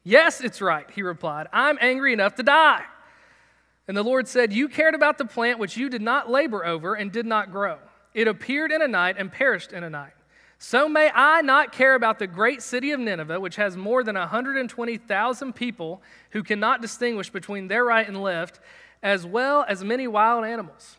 Yes, 0.03 0.39
it's 0.39 0.61
right, 0.61 0.89
he 0.91 1.01
replied. 1.01 1.47
I'm 1.51 1.77
angry 1.81 2.13
enough 2.13 2.35
to 2.35 2.43
die. 2.43 2.83
And 3.87 3.97
the 3.97 4.03
Lord 4.03 4.27
said, 4.27 4.53
You 4.53 4.69
cared 4.69 4.93
about 4.93 5.17
the 5.17 5.25
plant 5.25 5.57
which 5.57 5.75
you 5.75 5.89
did 5.89 6.01
not 6.01 6.29
labor 6.29 6.63
over 6.63 6.93
and 6.93 7.11
did 7.11 7.25
not 7.25 7.51
grow. 7.51 7.79
It 8.13 8.27
appeared 8.27 8.71
in 8.71 8.81
a 8.81 8.87
night 8.87 9.15
and 9.17 9.31
perished 9.31 9.73
in 9.73 9.83
a 9.83 9.89
night. 9.89 10.13
So 10.59 10.89
may 10.89 11.11
I 11.13 11.41
not 11.41 11.71
care 11.71 11.93
about 11.93 12.19
the 12.19 12.27
great 12.27 12.61
city 12.61 12.91
of 12.91 12.99
Nineveh, 12.99 13.39
which 13.39 13.57
has 13.57 13.77
more 13.77 14.03
than 14.03 14.15
120,000 14.15 15.53
people 15.53 16.01
who 16.31 16.41
cannot 16.43 16.81
distinguish 16.81 17.29
between 17.29 17.67
their 17.67 17.83
right 17.83 18.07
and 18.07 18.21
left, 18.21 18.59
as 19.03 19.25
well 19.25 19.65
as 19.67 19.83
many 19.83 20.07
wild 20.07 20.45
animals. 20.45 20.97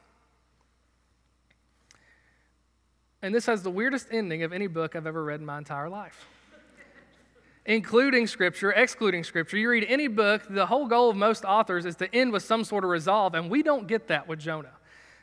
And 3.20 3.34
this 3.34 3.46
has 3.46 3.62
the 3.64 3.70
weirdest 3.70 4.08
ending 4.12 4.44
of 4.44 4.52
any 4.52 4.68
book 4.68 4.94
I've 4.94 5.06
ever 5.06 5.24
read 5.24 5.40
in 5.40 5.46
my 5.46 5.58
entire 5.58 5.88
life 5.88 6.26
including 7.68 8.26
Scripture, 8.26 8.72
excluding 8.72 9.22
Scripture. 9.22 9.58
You 9.58 9.68
read 9.68 9.84
any 9.88 10.08
book, 10.08 10.42
the 10.48 10.66
whole 10.66 10.86
goal 10.86 11.10
of 11.10 11.16
most 11.16 11.44
authors 11.44 11.84
is 11.84 11.96
to 11.96 12.12
end 12.14 12.32
with 12.32 12.42
some 12.42 12.64
sort 12.64 12.82
of 12.82 12.90
resolve, 12.90 13.34
and 13.34 13.50
we 13.50 13.62
don't 13.62 13.86
get 13.86 14.08
that 14.08 14.26
with 14.26 14.40
Jonah. 14.40 14.72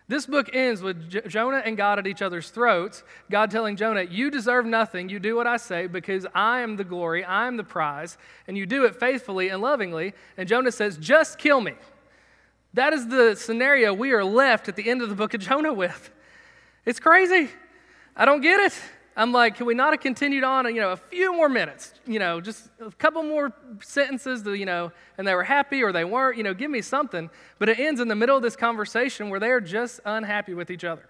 This 0.07 0.27
book 0.27 0.51
ends 0.53 0.83
with 0.83 1.09
Jonah 1.27 1.63
and 1.65 1.75
God 1.75 1.97
at 1.97 2.05
each 2.05 2.21
other's 2.21 2.49
throats. 2.51 3.03
God 3.31 3.49
telling 3.49 3.75
Jonah, 3.75 4.03
You 4.03 4.29
deserve 4.29 4.65
nothing. 4.65 5.09
You 5.09 5.19
do 5.19 5.35
what 5.35 5.47
I 5.47 5.57
say 5.57 5.87
because 5.87 6.27
I 6.35 6.59
am 6.59 6.75
the 6.75 6.83
glory, 6.83 7.23
I 7.23 7.47
am 7.47 7.57
the 7.57 7.63
prize, 7.63 8.17
and 8.47 8.55
you 8.55 8.67
do 8.67 8.85
it 8.85 8.99
faithfully 8.99 9.49
and 9.49 9.61
lovingly. 9.63 10.13
And 10.37 10.47
Jonah 10.47 10.71
says, 10.71 10.97
Just 10.97 11.39
kill 11.39 11.59
me. 11.59 11.73
That 12.75 12.93
is 12.93 13.07
the 13.07 13.35
scenario 13.35 13.93
we 13.93 14.11
are 14.11 14.23
left 14.23 14.67
at 14.67 14.75
the 14.75 14.89
end 14.89 15.01
of 15.01 15.09
the 15.09 15.15
book 15.15 15.33
of 15.33 15.41
Jonah 15.41 15.73
with. 15.73 16.11
It's 16.85 16.99
crazy. 16.99 17.49
I 18.15 18.25
don't 18.25 18.41
get 18.41 18.59
it. 18.59 18.79
I'm 19.17 19.31
like, 19.31 19.55
can 19.55 19.65
we 19.65 19.73
not 19.73 19.93
have 19.93 20.01
continued 20.01 20.43
on, 20.43 20.65
you 20.73 20.81
know, 20.81 20.91
a 20.91 20.97
few 20.97 21.33
more 21.33 21.47
minutes, 21.47 21.93
you 22.05 22.19
know, 22.19 22.41
just 22.41 22.69
a 22.81 22.91
couple 22.91 23.23
more 23.23 23.53
sentences, 23.81 24.41
to, 24.43 24.53
you 24.53 24.65
know, 24.65 24.91
and 25.17 25.25
they 25.25 25.33
were 25.33 25.43
happy 25.43 25.83
or 25.83 25.93
they 25.93 26.03
weren't, 26.03 26.37
you 26.37 26.43
know, 26.43 26.53
give 26.53 26.69
me 26.69 26.81
something. 26.81 27.29
But 27.57 27.69
it 27.69 27.79
ends 27.79 28.01
in 28.01 28.09
the 28.09 28.15
middle 28.15 28.35
of 28.35 28.43
this 28.43 28.57
conversation 28.57 29.29
where 29.29 29.39
they're 29.39 29.61
just 29.61 30.01
unhappy 30.03 30.53
with 30.53 30.69
each 30.69 30.83
other. 30.83 31.07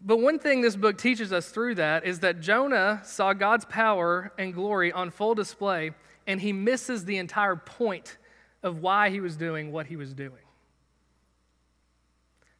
But 0.00 0.18
one 0.18 0.38
thing 0.38 0.60
this 0.60 0.76
book 0.76 0.96
teaches 0.96 1.32
us 1.32 1.48
through 1.48 1.74
that 1.76 2.06
is 2.06 2.20
that 2.20 2.40
Jonah 2.40 3.00
saw 3.04 3.32
God's 3.32 3.64
power 3.64 4.32
and 4.38 4.54
glory 4.54 4.92
on 4.92 5.10
full 5.10 5.34
display, 5.34 5.90
and 6.28 6.40
he 6.40 6.52
misses 6.52 7.04
the 7.04 7.16
entire 7.16 7.56
point 7.56 8.16
of 8.62 8.78
why 8.78 9.10
he 9.10 9.20
was 9.20 9.36
doing 9.36 9.72
what 9.72 9.86
he 9.86 9.96
was 9.96 10.14
doing. 10.14 10.45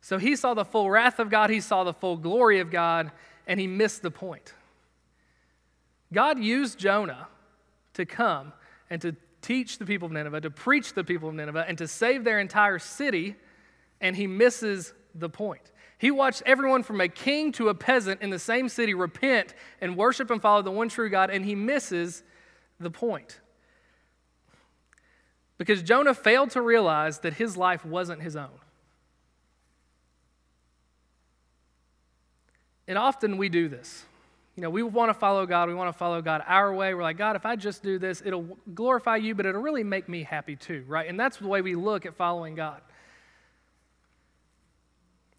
So 0.06 0.18
he 0.18 0.36
saw 0.36 0.54
the 0.54 0.64
full 0.64 0.88
wrath 0.88 1.18
of 1.18 1.30
God, 1.30 1.50
he 1.50 1.60
saw 1.60 1.82
the 1.82 1.92
full 1.92 2.16
glory 2.16 2.60
of 2.60 2.70
God, 2.70 3.10
and 3.44 3.58
he 3.58 3.66
missed 3.66 4.02
the 4.02 4.10
point. 4.12 4.54
God 6.12 6.38
used 6.38 6.78
Jonah 6.78 7.26
to 7.94 8.06
come 8.06 8.52
and 8.88 9.02
to 9.02 9.16
teach 9.42 9.78
the 9.78 9.84
people 9.84 10.06
of 10.06 10.12
Nineveh, 10.12 10.42
to 10.42 10.50
preach 10.50 10.94
the 10.94 11.02
people 11.02 11.28
of 11.28 11.34
Nineveh, 11.34 11.64
and 11.66 11.76
to 11.78 11.88
save 11.88 12.22
their 12.22 12.38
entire 12.38 12.78
city, 12.78 13.34
and 14.00 14.14
he 14.14 14.28
misses 14.28 14.94
the 15.12 15.28
point. 15.28 15.72
He 15.98 16.12
watched 16.12 16.44
everyone 16.46 16.84
from 16.84 17.00
a 17.00 17.08
king 17.08 17.50
to 17.54 17.68
a 17.68 17.74
peasant 17.74 18.22
in 18.22 18.30
the 18.30 18.38
same 18.38 18.68
city 18.68 18.94
repent 18.94 19.56
and 19.80 19.96
worship 19.96 20.30
and 20.30 20.40
follow 20.40 20.62
the 20.62 20.70
one 20.70 20.88
true 20.88 21.10
God, 21.10 21.30
and 21.30 21.44
he 21.44 21.56
misses 21.56 22.22
the 22.78 22.92
point. 22.92 23.40
Because 25.58 25.82
Jonah 25.82 26.14
failed 26.14 26.50
to 26.50 26.60
realize 26.62 27.18
that 27.20 27.34
his 27.34 27.56
life 27.56 27.84
wasn't 27.84 28.22
his 28.22 28.36
own. 28.36 28.60
And 32.88 32.96
often 32.98 33.36
we 33.36 33.48
do 33.48 33.68
this. 33.68 34.04
You 34.56 34.62
know, 34.62 34.70
we 34.70 34.82
want 34.82 35.10
to 35.10 35.14
follow 35.14 35.44
God. 35.44 35.68
We 35.68 35.74
want 35.74 35.92
to 35.92 35.98
follow 35.98 36.22
God 36.22 36.42
our 36.46 36.72
way. 36.72 36.94
We're 36.94 37.02
like, 37.02 37.18
God, 37.18 37.36
if 37.36 37.44
I 37.44 37.56
just 37.56 37.82
do 37.82 37.98
this, 37.98 38.22
it'll 38.24 38.56
glorify 38.74 39.16
you, 39.16 39.34
but 39.34 39.44
it'll 39.44 39.60
really 39.60 39.84
make 39.84 40.08
me 40.08 40.22
happy 40.22 40.56
too, 40.56 40.84
right? 40.88 41.08
And 41.08 41.20
that's 41.20 41.36
the 41.36 41.46
way 41.46 41.60
we 41.60 41.74
look 41.74 42.06
at 42.06 42.14
following 42.14 42.54
God. 42.54 42.80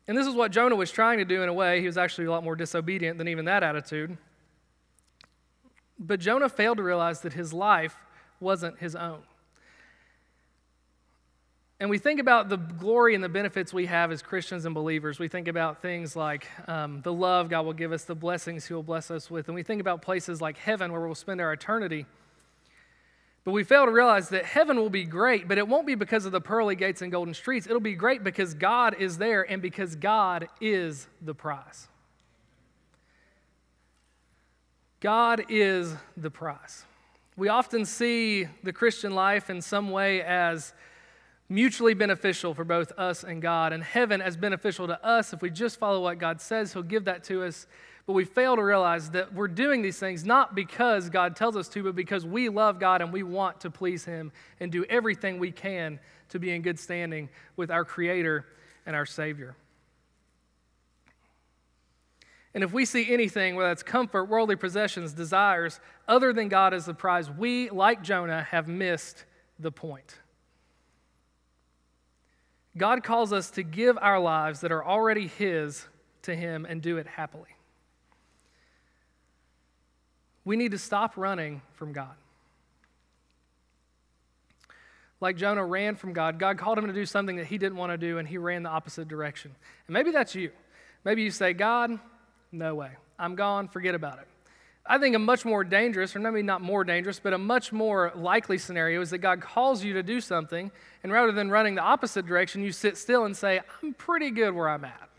And 0.07 0.17
this 0.17 0.27
is 0.27 0.36
what 0.36 0.51
Jonah 0.51 0.75
was 0.75 0.91
trying 0.91 1.17
to 1.17 1.25
do 1.25 1.41
in 1.41 1.49
a 1.49 1.53
way. 1.53 1.81
He 1.81 1.88
was 1.88 1.97
actually 1.97 2.27
a 2.27 2.31
lot 2.31 2.43
more 2.43 2.55
disobedient 2.55 3.17
than 3.17 3.27
even 3.27 3.45
that 3.45 3.63
attitude. 3.63 4.17
But 5.99 6.19
Jonah 6.19 6.47
failed 6.47 6.77
to 6.77 6.83
realize 6.83 7.21
that 7.21 7.33
his 7.33 7.53
life 7.53 7.95
wasn't 8.39 8.77
his 8.77 8.95
own. 8.95 9.23
And 11.79 11.91
we 11.91 11.99
think 11.99 12.19
about 12.19 12.49
the 12.49 12.57
glory 12.57 13.13
and 13.13 13.23
the 13.23 13.29
benefits 13.29 13.71
we 13.71 13.85
have 13.85 14.11
as 14.11 14.23
Christians 14.23 14.65
and 14.65 14.73
believers. 14.73 15.19
We 15.19 15.27
think 15.27 15.47
about 15.47 15.81
things 15.81 16.15
like 16.15 16.47
um, 16.67 17.01
the 17.03 17.13
love 17.13 17.49
God 17.49 17.65
will 17.65 17.73
give 17.73 17.91
us, 17.91 18.03
the 18.03 18.15
blessings 18.15 18.65
He 18.65 18.73
will 18.73 18.81
bless 18.81 19.11
us 19.11 19.29
with. 19.29 19.47
And 19.47 19.53
we 19.53 19.61
think 19.61 19.79
about 19.79 20.01
places 20.01 20.41
like 20.41 20.57
heaven 20.57 20.91
where 20.91 21.01
we'll 21.01 21.13
spend 21.13 21.39
our 21.39 21.53
eternity. 21.53 22.07
But 23.43 23.51
we 23.51 23.63
fail 23.63 23.85
to 23.85 23.91
realize 23.91 24.29
that 24.29 24.43
heaven 24.43 24.77
will 24.77 24.89
be 24.89 25.05
great, 25.05 25.47
but 25.47 25.59
it 25.59 25.67
won't 25.67 25.85
be 25.85 25.95
because 25.95 26.25
of 26.25 26.31
the 26.31 26.41
pearly 26.41 26.75
gates 26.75 27.01
and 27.01 27.11
golden 27.11 27.33
streets. 27.33 27.67
It'll 27.67 27.79
be 27.79 27.93
great 27.93 28.23
because 28.23 28.55
God 28.55 28.95
is 28.99 29.19
there 29.19 29.49
and 29.49 29.61
because 29.61 29.95
God 29.95 30.49
is 30.59 31.07
the 31.21 31.35
prize. 31.35 31.87
God 34.99 35.45
is 35.47 35.93
the 36.17 36.31
prize. 36.31 36.85
We 37.37 37.49
often 37.49 37.85
see 37.85 38.47
the 38.63 38.73
Christian 38.73 39.13
life 39.13 39.51
in 39.51 39.61
some 39.61 39.91
way 39.91 40.23
as 40.23 40.73
mutually 41.49 41.93
beneficial 41.93 42.53
for 42.53 42.63
both 42.63 42.91
us 42.97 43.23
and 43.23 43.41
God, 43.41 43.73
and 43.73 43.83
heaven 43.83 44.21
as 44.21 44.36
beneficial 44.36 44.88
to 44.88 45.03
us. 45.05 45.33
If 45.33 45.41
we 45.41 45.49
just 45.49 45.79
follow 45.79 46.01
what 46.01 46.19
God 46.19 46.41
says, 46.41 46.73
He'll 46.73 46.83
give 46.83 47.05
that 47.05 47.23
to 47.25 47.43
us. 47.43 47.67
But 48.05 48.13
we 48.13 48.23
fail 48.23 48.55
to 48.55 48.63
realize 48.63 49.10
that 49.12 49.33
we're 49.33 49.49
doing 49.49 49.81
these 49.81 49.99
things 49.99 50.23
not 50.23 50.55
because 50.55 51.10
God 51.10 51.36
tells 51.36 51.57
us 51.57 51.67
to, 51.69 51.83
but 51.83 51.95
because 51.95 52.25
we 52.25 52.47
love 52.47 52.79
God 52.79 53.01
and 53.01 53.12
we 53.12 53.21
want 53.23 53.62
to 53.62 53.69
please 53.69 54.05
Him 54.05 54.31
and 54.60 54.71
do 54.71 54.86
everything 54.86 55.39
we 55.39 55.51
can 55.51 55.99
to 56.29 56.39
be 56.39 56.51
in 56.51 56.62
good 56.62 56.79
standing 56.79 57.29
with 57.55 57.69
our 57.69 57.83
Creator 57.83 58.45
and 58.86 58.95
our 58.95 59.05
Savior. 59.05 59.55
And 62.53 62.63
if 62.63 62.73
we 62.73 62.86
see 62.86 63.13
anything, 63.13 63.55
whether 63.55 63.71
it's 63.71 63.83
comfort, 63.83 64.25
worldly 64.25 64.55
possessions, 64.55 65.13
desires, 65.13 65.79
other 66.07 66.33
than 66.33 66.47
God 66.47 66.73
as 66.73 66.86
the 66.86 66.93
prize, 66.93 67.29
we, 67.29 67.69
like 67.69 68.01
Jonah, 68.01 68.43
have 68.43 68.67
missed 68.67 69.25
the 69.60 69.71
point. 69.71 70.17
God 72.77 73.03
calls 73.03 73.33
us 73.33 73.49
to 73.51 73.63
give 73.63 73.97
our 73.99 74.19
lives 74.19 74.61
that 74.61 74.71
are 74.71 74.83
already 74.83 75.27
His 75.27 75.85
to 76.23 76.35
Him 76.35 76.65
and 76.67 76.81
do 76.81 76.97
it 76.97 77.07
happily. 77.07 77.55
We 80.45 80.55
need 80.55 80.71
to 80.71 80.77
stop 80.77 81.17
running 81.17 81.61
from 81.73 81.91
God. 81.91 82.15
Like 85.19 85.35
Jonah 85.35 85.65
ran 85.65 85.95
from 85.95 86.13
God, 86.13 86.37
God 86.39 86.57
called 86.57 86.77
him 86.77 86.87
to 86.87 86.93
do 86.93 87.05
something 87.05 87.37
that 87.37 87.47
he 87.47 87.57
didn't 87.57 87.77
want 87.77 87.91
to 87.91 87.97
do, 87.97 88.19
and 88.19 88.27
he 88.27 88.37
ran 88.37 88.63
the 88.63 88.69
opposite 88.69 89.07
direction. 89.07 89.51
And 89.87 89.93
maybe 89.93 90.11
that's 90.11 90.35
you. 90.35 90.51
Maybe 91.03 91.23
you 91.23 91.31
say, 91.31 91.53
God, 91.53 91.99
no 92.51 92.75
way. 92.75 92.91
I'm 93.17 93.35
gone, 93.35 93.67
forget 93.67 93.95
about 93.95 94.19
it. 94.19 94.27
I 94.89 94.97
think 94.97 95.15
a 95.15 95.19
much 95.19 95.45
more 95.45 95.63
dangerous, 95.63 96.15
or 96.15 96.19
maybe 96.19 96.41
not 96.41 96.62
more 96.62 96.84
dangerous, 96.84 97.19
but 97.19 97.34
a 97.34 97.38
much 97.38 97.71
more 97.71 98.12
likely 98.15 98.58
scenario 98.58 99.02
is 99.02 99.10
that 99.10 99.19
God 99.19 99.41
calls 99.41 99.84
you 99.84 99.93
to 99.93 100.04
do 100.04 100.21
something, 100.21 100.71
and 101.04 101.12
rather 101.12 101.32
than 101.32 101.50
running 101.50 101.76
the 101.76 101.82
opposite 101.82 102.26
direction, 102.26 102.63
you 102.63 102.71
sit 102.71 102.97
still 102.97 103.26
and 103.26 103.36
say, 103.36 103.62
I'm 103.82 103.93
pretty 103.93 104.32
good 104.32 104.54
where 104.54 104.69
I'm 104.69 104.86
at. 104.86 105.10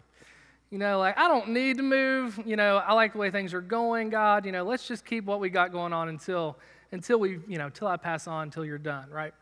You 0.71 0.79
know, 0.79 0.99
like, 0.99 1.17
I 1.17 1.29
don't 1.29 1.51
need 1.51 1.79
to 1.79 1.83
move. 1.83 2.39
You 2.45 2.57
know, 2.57 2.77
I 2.77 2.93
like 2.93 3.13
the 3.13 3.19
way 3.19 3.31
things 3.31 3.55
are 3.55 3.61
going, 3.61 4.11
God. 4.11 4.45
You 4.45 4.53
know, 4.53 4.65
let's 4.65 4.87
just 4.87 5.05
keep 5.05 5.25
what 5.25 5.41
we 5.41 5.49
got 5.49 5.73
going 5.73 5.95
on 5.95 6.11
until, 6.11 6.59
until 6.93 7.19
we, 7.19 7.39
you 7.49 7.57
know, 7.57 7.67
until 7.67 7.89
I 7.89 7.97
pass 7.97 8.27
on, 8.27 8.45
until 8.45 8.67
you're 8.67 8.77
done, 8.77 9.09
right? 9.11 9.33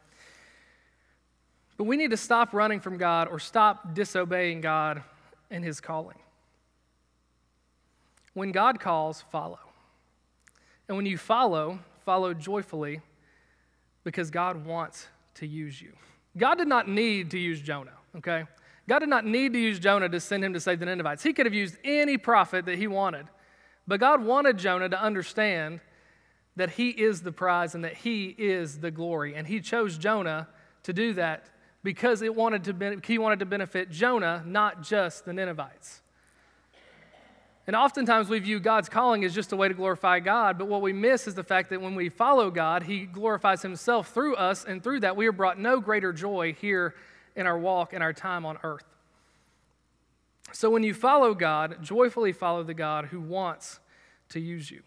But 1.77 1.85
we 1.85 1.97
need 1.97 2.13
to 2.13 2.17
stop 2.17 2.55
running 2.55 2.81
from 2.81 2.97
God 2.97 3.29
or 3.29 3.41
stop 3.41 3.95
disobeying 3.95 4.61
God 4.61 5.03
and 5.51 5.65
his 5.65 5.81
calling. 5.81 6.19
When 8.35 8.53
God 8.53 8.79
calls, 8.79 9.25
follow. 9.33 9.59
And 10.89 10.97
when 10.97 11.07
you 11.07 11.19
follow, 11.19 11.79
follow 12.05 12.35
joyfully 12.35 13.01
because 14.05 14.31
God 14.31 14.65
wants 14.65 15.09
to 15.35 15.47
use 15.47 15.81
you. 15.81 15.93
God 16.37 16.57
did 16.57 16.69
not 16.69 16.89
need 16.89 17.31
to 17.33 17.39
use 17.39 17.61
Jonah, 17.61 17.97
okay? 18.17 18.45
God 18.89 19.01
did 19.01 19.09
not 19.09 19.25
need 19.25 19.53
to 19.55 19.59
use 19.59 19.79
Jonah 19.79 20.09
to 20.09 20.21
send 20.21 20.45
him 20.45 20.53
to 20.53 20.61
save 20.61 20.79
the 20.79 20.87
Ninevites. 20.87 21.23
He 21.23 21.33
could 21.33 21.47
have 21.47 21.55
used 21.55 21.77
any 21.83 22.17
prophet 22.17 22.67
that 22.67 22.79
he 22.79 22.87
wanted. 22.87 23.27
But 23.87 24.01
God 24.01 24.25
wanted 24.25 24.59
Jonah 24.59 24.89
to 24.89 25.01
understand 25.01 25.81
that 26.57 26.71
he 26.71 26.91
is 26.91 27.23
the 27.23 27.33
prize 27.33 27.75
and 27.75 27.85
that 27.85 27.95
he 27.95 28.35
is 28.39 28.79
the 28.79 28.91
glory. 28.91 29.35
And 29.35 29.47
he 29.47 29.61
chose 29.61 29.99
Jonah 29.99 30.49
to 30.85 30.93
do 30.93 31.13
that 31.15 31.47
because 31.83 32.23
it 32.23 32.35
wanted 32.35 32.65
to 32.65 32.73
be, 32.73 32.97
he 33.05 33.19
wanted 33.19 33.41
to 33.41 33.47
benefit 33.47 33.91
Jonah, 33.91 34.43
not 34.47 34.83
just 34.83 35.25
the 35.25 35.33
Ninevites. 35.33 36.03
And 37.67 37.75
oftentimes 37.75 38.29
we 38.29 38.39
view 38.39 38.61
God's 38.61 38.89
calling 38.89 39.25
as 39.25 39.35
just 39.35 39.53
a 39.53 39.57
way 39.57 39.67
to 39.67 39.75
glorify 39.75 40.21
God, 40.21 40.57
but 40.57 40.69
what 40.69 40.83
we 40.83 40.93
miss 40.93 41.27
is 41.27 41.35
the 41.35 41.43
fact 41.43 41.71
that 41.71 41.81
when 41.81 41.97
we 41.97 42.09
follow 42.09 42.51
God, 42.51 42.85
He 42.85 43.07
glorifies 43.07 43.63
Himself 43.63 44.15
through 44.15 44.37
us, 44.37 44.65
and 44.65 44.83
through 44.83 45.01
that 45.01 45.17
we 45.17 45.27
are 45.27 45.33
brought 45.33 45.59
no 45.59 45.81
greater 45.81 46.13
joy 46.13 46.53
here 46.53 46.95
in 47.35 47.47
our 47.47 47.59
walk 47.59 47.93
and 47.93 48.03
our 48.05 48.13
time 48.13 48.47
on 48.47 48.59
earth. 48.63 48.85
So 50.53 50.71
when 50.71 50.85
you 50.85 50.95
follow 50.95 51.35
God, 51.35 51.83
joyfully 51.83 52.33
follow 52.33 52.63
the 52.63 52.75
God 52.75 53.07
who 53.07 53.21
wants 53.21 53.81
to 54.29 54.41
use 54.41 54.71
you. 54.71 54.83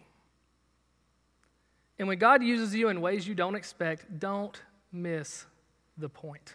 And 1.98 2.08
when 2.08 2.18
God 2.18 2.42
uses 2.42 2.74
you 2.74 2.88
in 2.88 3.02
ways 3.02 3.28
you 3.28 3.34
don't 3.34 3.54
expect, 3.54 4.18
don't 4.18 4.60
miss 4.90 5.44
the 5.98 6.08
point. 6.08 6.54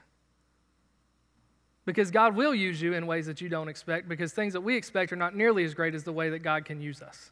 Because 1.86 2.10
God 2.10 2.36
will 2.36 2.56
use 2.56 2.82
you 2.82 2.94
in 2.94 3.06
ways 3.06 3.28
that 3.28 3.42
you 3.42 3.50
don't 3.50 3.70
expect, 3.70 4.10
because 4.10 4.34
things 4.34 4.54
that 4.54 4.62
we 4.62 4.76
expect 4.76 5.14
are 5.14 5.18
not 5.18 5.36
nearly 5.36 5.64
as 5.64 5.74
great 5.74 5.94
as 5.94 6.04
the 6.04 6.12
way 6.12 6.30
that 6.32 6.40
God 6.40 6.66
can 6.66 6.82
use 6.82 7.02
us. 7.02 7.32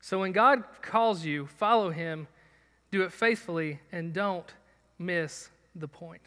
So 0.00 0.20
when 0.20 0.32
God 0.32 0.62
calls 0.80 1.24
you, 1.24 1.46
follow 1.46 1.90
Him, 1.90 2.28
do 2.90 3.02
it 3.02 3.12
faithfully, 3.12 3.80
and 3.90 4.12
don't 4.12 4.52
miss 4.98 5.50
the 5.74 5.88
point. 5.88 6.22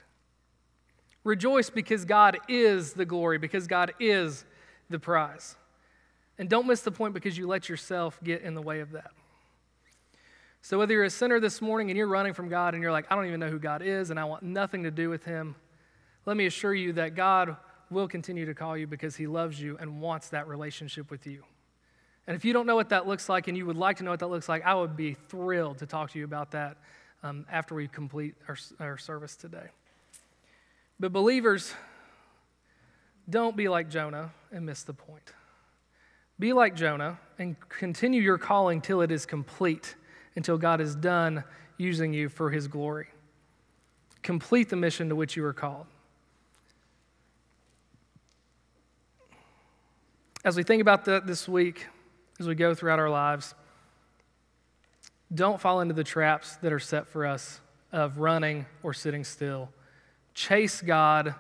Rejoice 1.24 1.70
because 1.70 2.04
God 2.04 2.38
is 2.48 2.94
the 2.94 3.06
glory, 3.06 3.38
because 3.38 3.68
God 3.68 3.94
is 4.00 4.44
the 4.90 5.00
prize. 5.00 5.56
And 6.38 6.50
don't 6.50 6.68
miss 6.68 6.82
the 6.82 6.92
point 6.92 7.14
because 7.14 7.38
you 7.38 7.48
let 7.48 7.70
yourself 7.70 8.20
get 8.24 8.42
in 8.42 8.56
the 8.56 8.62
way 8.62 8.80
of 8.80 8.92
that. 8.92 9.12
So, 10.64 10.78
whether 10.78 10.94
you're 10.94 11.04
a 11.04 11.10
sinner 11.10 11.40
this 11.40 11.62
morning 11.62 11.90
and 11.90 11.98
you're 11.98 12.08
running 12.08 12.34
from 12.34 12.50
God 12.50 12.74
and 12.74 12.84
you're 12.84 12.92
like, 12.92 13.06
I 13.12 13.16
don't 13.16 13.26
even 13.26 13.40
know 13.40 13.50
who 13.50 13.60
God 13.60 13.82
is 13.82 14.10
and 14.10 14.20
I 14.20 14.26
want 14.26 14.44
nothing 14.44 14.84
to 14.84 14.92
do 14.92 15.10
with 15.10 15.24
Him, 15.24 15.56
let 16.26 16.38
me 16.38 16.46
assure 16.46 16.74
you 16.74 16.94
that 16.94 17.16
God 17.16 17.58
will 17.90 18.08
continue 18.08 18.46
to 18.46 18.54
call 18.54 18.78
you 18.78 18.88
because 18.88 19.16
He 19.16 19.28
loves 19.28 19.62
you 19.62 19.78
and 19.80 20.02
wants 20.02 20.30
that 20.30 20.48
relationship 20.48 21.12
with 21.12 21.28
you. 21.28 21.44
And 22.28 22.36
if 22.36 22.46
you 22.46 22.54
don't 22.54 22.66
know 22.66 22.76
what 22.76 22.90
that 22.90 23.08
looks 23.08 23.28
like 23.28 23.48
and 23.48 23.58
you 23.58 23.66
would 23.66 23.76
like 23.76 23.98
to 23.98 24.04
know 24.04 24.12
what 24.12 24.20
that 24.20 24.30
looks 24.30 24.48
like, 24.48 24.64
I 24.64 24.74
would 24.74 24.96
be 24.96 25.16
thrilled 25.30 25.80
to 25.80 25.86
talk 25.86 26.12
to 26.12 26.20
you 26.20 26.26
about 26.26 26.52
that 26.52 26.78
um, 27.24 27.46
after 27.52 27.76
we 27.76 27.88
complete 27.88 28.36
our, 28.48 28.58
our 28.80 28.98
service 28.98 29.36
today. 29.36 29.68
But 31.00 31.12
believers, 31.12 31.74
don't 33.30 33.58
be 33.58 33.68
like 33.68 33.90
Jonah 33.90 34.32
and 34.52 34.66
miss 34.66 34.84
the 34.84 34.94
point. 34.94 35.34
Be 36.40 36.54
like 36.54 36.76
Jonah 36.76 37.20
and 37.38 37.56
continue 37.70 38.22
your 38.22 38.38
calling 38.38 38.82
till 38.82 39.02
it 39.02 39.12
is 39.12 39.26
complete, 39.26 39.96
until 40.36 40.58
God 40.58 40.80
is 40.82 40.96
done 40.96 41.44
using 41.78 42.14
you 42.14 42.30
for 42.30 42.50
his 42.52 42.68
glory. 42.68 43.08
Complete 44.22 44.70
the 44.70 44.76
mission 44.76 45.10
to 45.10 45.16
which 45.16 45.36
you 45.36 45.44
were 45.44 45.54
called. 45.54 45.88
As 50.44 50.56
we 50.56 50.64
think 50.64 50.82
about 50.82 51.06
that 51.06 51.28
this 51.28 51.48
week, 51.48 51.86
as 52.40 52.48
we 52.48 52.56
go 52.56 52.74
throughout 52.74 52.98
our 52.98 53.12
lives, 53.12 53.54
don't 55.34 55.62
fall 55.62 55.82
into 55.82 55.94
the 55.94 56.04
traps 56.04 56.56
that 56.58 56.74
are 56.74 56.80
set 56.80 57.08
for 57.08 57.28
us 57.28 57.62
of 57.92 58.18
running 58.18 58.66
or 58.82 58.94
sitting 58.94 59.24
still 59.24 59.70
Chase 60.34 60.82
God 60.82 61.36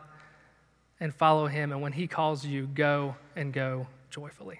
and 0.99 1.15
follow 1.15 1.47
Him. 1.47 1.71
And 1.71 1.81
when 1.81 1.93
He 1.93 2.07
calls 2.07 2.45
you, 2.45 2.67
go 2.67 3.15
and 3.35 3.53
go 3.53 3.87
joyfully. 4.09 4.59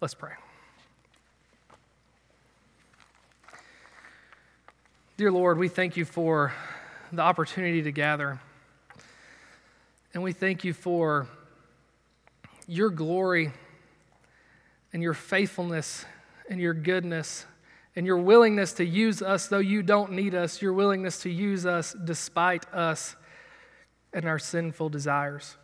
Let's 0.00 0.14
pray. 0.14 0.32
Dear 5.18 5.30
Lord, 5.30 5.58
we 5.58 5.68
thank 5.68 5.96
you 5.96 6.04
for 6.04 6.54
the 7.12 7.22
opportunity 7.22 7.82
to 7.82 7.92
gather. 7.92 8.40
And 10.14 10.22
we 10.22 10.32
thank 10.32 10.64
you 10.64 10.72
for 10.72 11.28
your 12.68 12.90
glory 12.90 13.50
and 14.92 15.02
your 15.02 15.14
faithfulness 15.14 16.04
and 16.48 16.60
your 16.60 16.74
goodness 16.74 17.46
and 17.96 18.06
your 18.06 18.18
willingness 18.18 18.74
to 18.74 18.84
use 18.84 19.22
us, 19.22 19.48
though 19.48 19.58
you 19.58 19.82
don't 19.82 20.12
need 20.12 20.34
us, 20.34 20.62
your 20.62 20.72
willingness 20.72 21.22
to 21.22 21.30
use 21.30 21.66
us 21.66 21.96
despite 22.04 22.72
us 22.72 23.16
and 24.12 24.26
our 24.26 24.38
sinful 24.38 24.90
desires. 24.90 25.56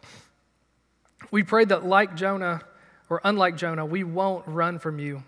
We 1.31 1.43
pray 1.43 1.64
that, 1.67 1.85
like 1.85 2.17
Jonah, 2.17 2.62
or 3.09 3.21
unlike 3.23 3.57
Jonah, 3.57 3.87
we 3.87 4.03
won't 4.03 4.47
run 4.49 4.79
from 4.79 4.99
you 4.99 5.23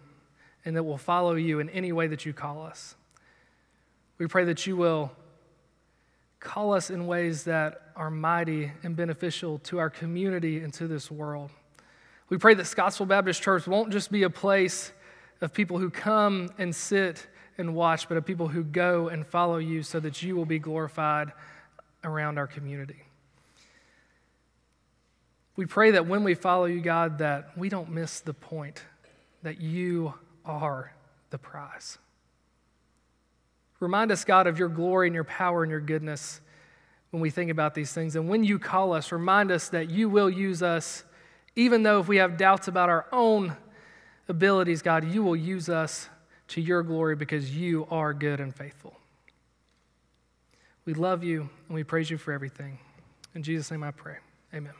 and 0.64 0.74
that 0.76 0.82
we'll 0.82 0.98
follow 0.98 1.34
you 1.34 1.60
in 1.60 1.70
any 1.70 1.92
way 1.92 2.08
that 2.08 2.26
you 2.26 2.32
call 2.32 2.62
us. 2.62 2.96
We 4.18 4.26
pray 4.26 4.44
that 4.46 4.66
you 4.66 4.76
will 4.76 5.12
call 6.40 6.72
us 6.72 6.90
in 6.90 7.06
ways 7.06 7.44
that 7.44 7.82
are 7.94 8.10
mighty 8.10 8.72
and 8.82 8.96
beneficial 8.96 9.58
to 9.60 9.78
our 9.78 9.90
community 9.90 10.60
and 10.60 10.72
to 10.74 10.88
this 10.88 11.10
world. 11.10 11.50
We 12.28 12.38
pray 12.38 12.54
that 12.54 12.66
Scottsville 12.66 13.06
Baptist 13.06 13.42
Church 13.42 13.66
won't 13.66 13.92
just 13.92 14.10
be 14.10 14.24
a 14.24 14.30
place 14.30 14.92
of 15.40 15.52
people 15.52 15.78
who 15.78 15.90
come 15.90 16.50
and 16.58 16.74
sit 16.74 17.26
and 17.58 17.74
watch, 17.74 18.08
but 18.08 18.16
of 18.16 18.26
people 18.26 18.48
who 18.48 18.64
go 18.64 19.08
and 19.08 19.26
follow 19.26 19.58
you 19.58 19.82
so 19.82 20.00
that 20.00 20.22
you 20.22 20.34
will 20.34 20.44
be 20.44 20.58
glorified 20.58 21.32
around 22.04 22.38
our 22.38 22.46
community. 22.46 23.02
We 25.56 25.66
pray 25.66 25.92
that 25.92 26.06
when 26.06 26.24
we 26.24 26.34
follow 26.34 26.66
you, 26.66 26.80
God, 26.80 27.18
that 27.18 27.56
we 27.56 27.68
don't 27.68 27.90
miss 27.90 28.20
the 28.20 28.34
point 28.34 28.82
that 29.42 29.60
you 29.60 30.12
are 30.44 30.92
the 31.30 31.38
prize. 31.38 31.98
Remind 33.80 34.10
us, 34.10 34.24
God, 34.24 34.46
of 34.46 34.58
your 34.58 34.68
glory 34.68 35.08
and 35.08 35.14
your 35.14 35.24
power 35.24 35.62
and 35.62 35.70
your 35.70 35.80
goodness 35.80 36.40
when 37.10 37.20
we 37.20 37.30
think 37.30 37.50
about 37.50 37.74
these 37.74 37.92
things. 37.92 38.16
And 38.16 38.28
when 38.28 38.44
you 38.44 38.58
call 38.58 38.92
us, 38.92 39.12
remind 39.12 39.50
us 39.50 39.68
that 39.70 39.90
you 39.90 40.08
will 40.08 40.28
use 40.28 40.62
us, 40.62 41.04
even 41.56 41.82
though 41.82 41.98
if 41.98 42.06
we 42.06 42.18
have 42.18 42.36
doubts 42.36 42.68
about 42.68 42.88
our 42.88 43.06
own 43.10 43.56
abilities, 44.28 44.82
God, 44.82 45.04
you 45.04 45.22
will 45.22 45.36
use 45.36 45.68
us 45.68 46.08
to 46.48 46.60
your 46.60 46.82
glory 46.82 47.16
because 47.16 47.56
you 47.56 47.88
are 47.90 48.14
good 48.14 48.40
and 48.40 48.54
faithful. 48.54 48.94
We 50.84 50.94
love 50.94 51.24
you 51.24 51.48
and 51.68 51.74
we 51.74 51.82
praise 51.82 52.10
you 52.10 52.18
for 52.18 52.32
everything. 52.32 52.78
In 53.34 53.42
Jesus' 53.42 53.70
name 53.70 53.82
I 53.82 53.90
pray. 53.90 54.16
Amen. 54.54 54.72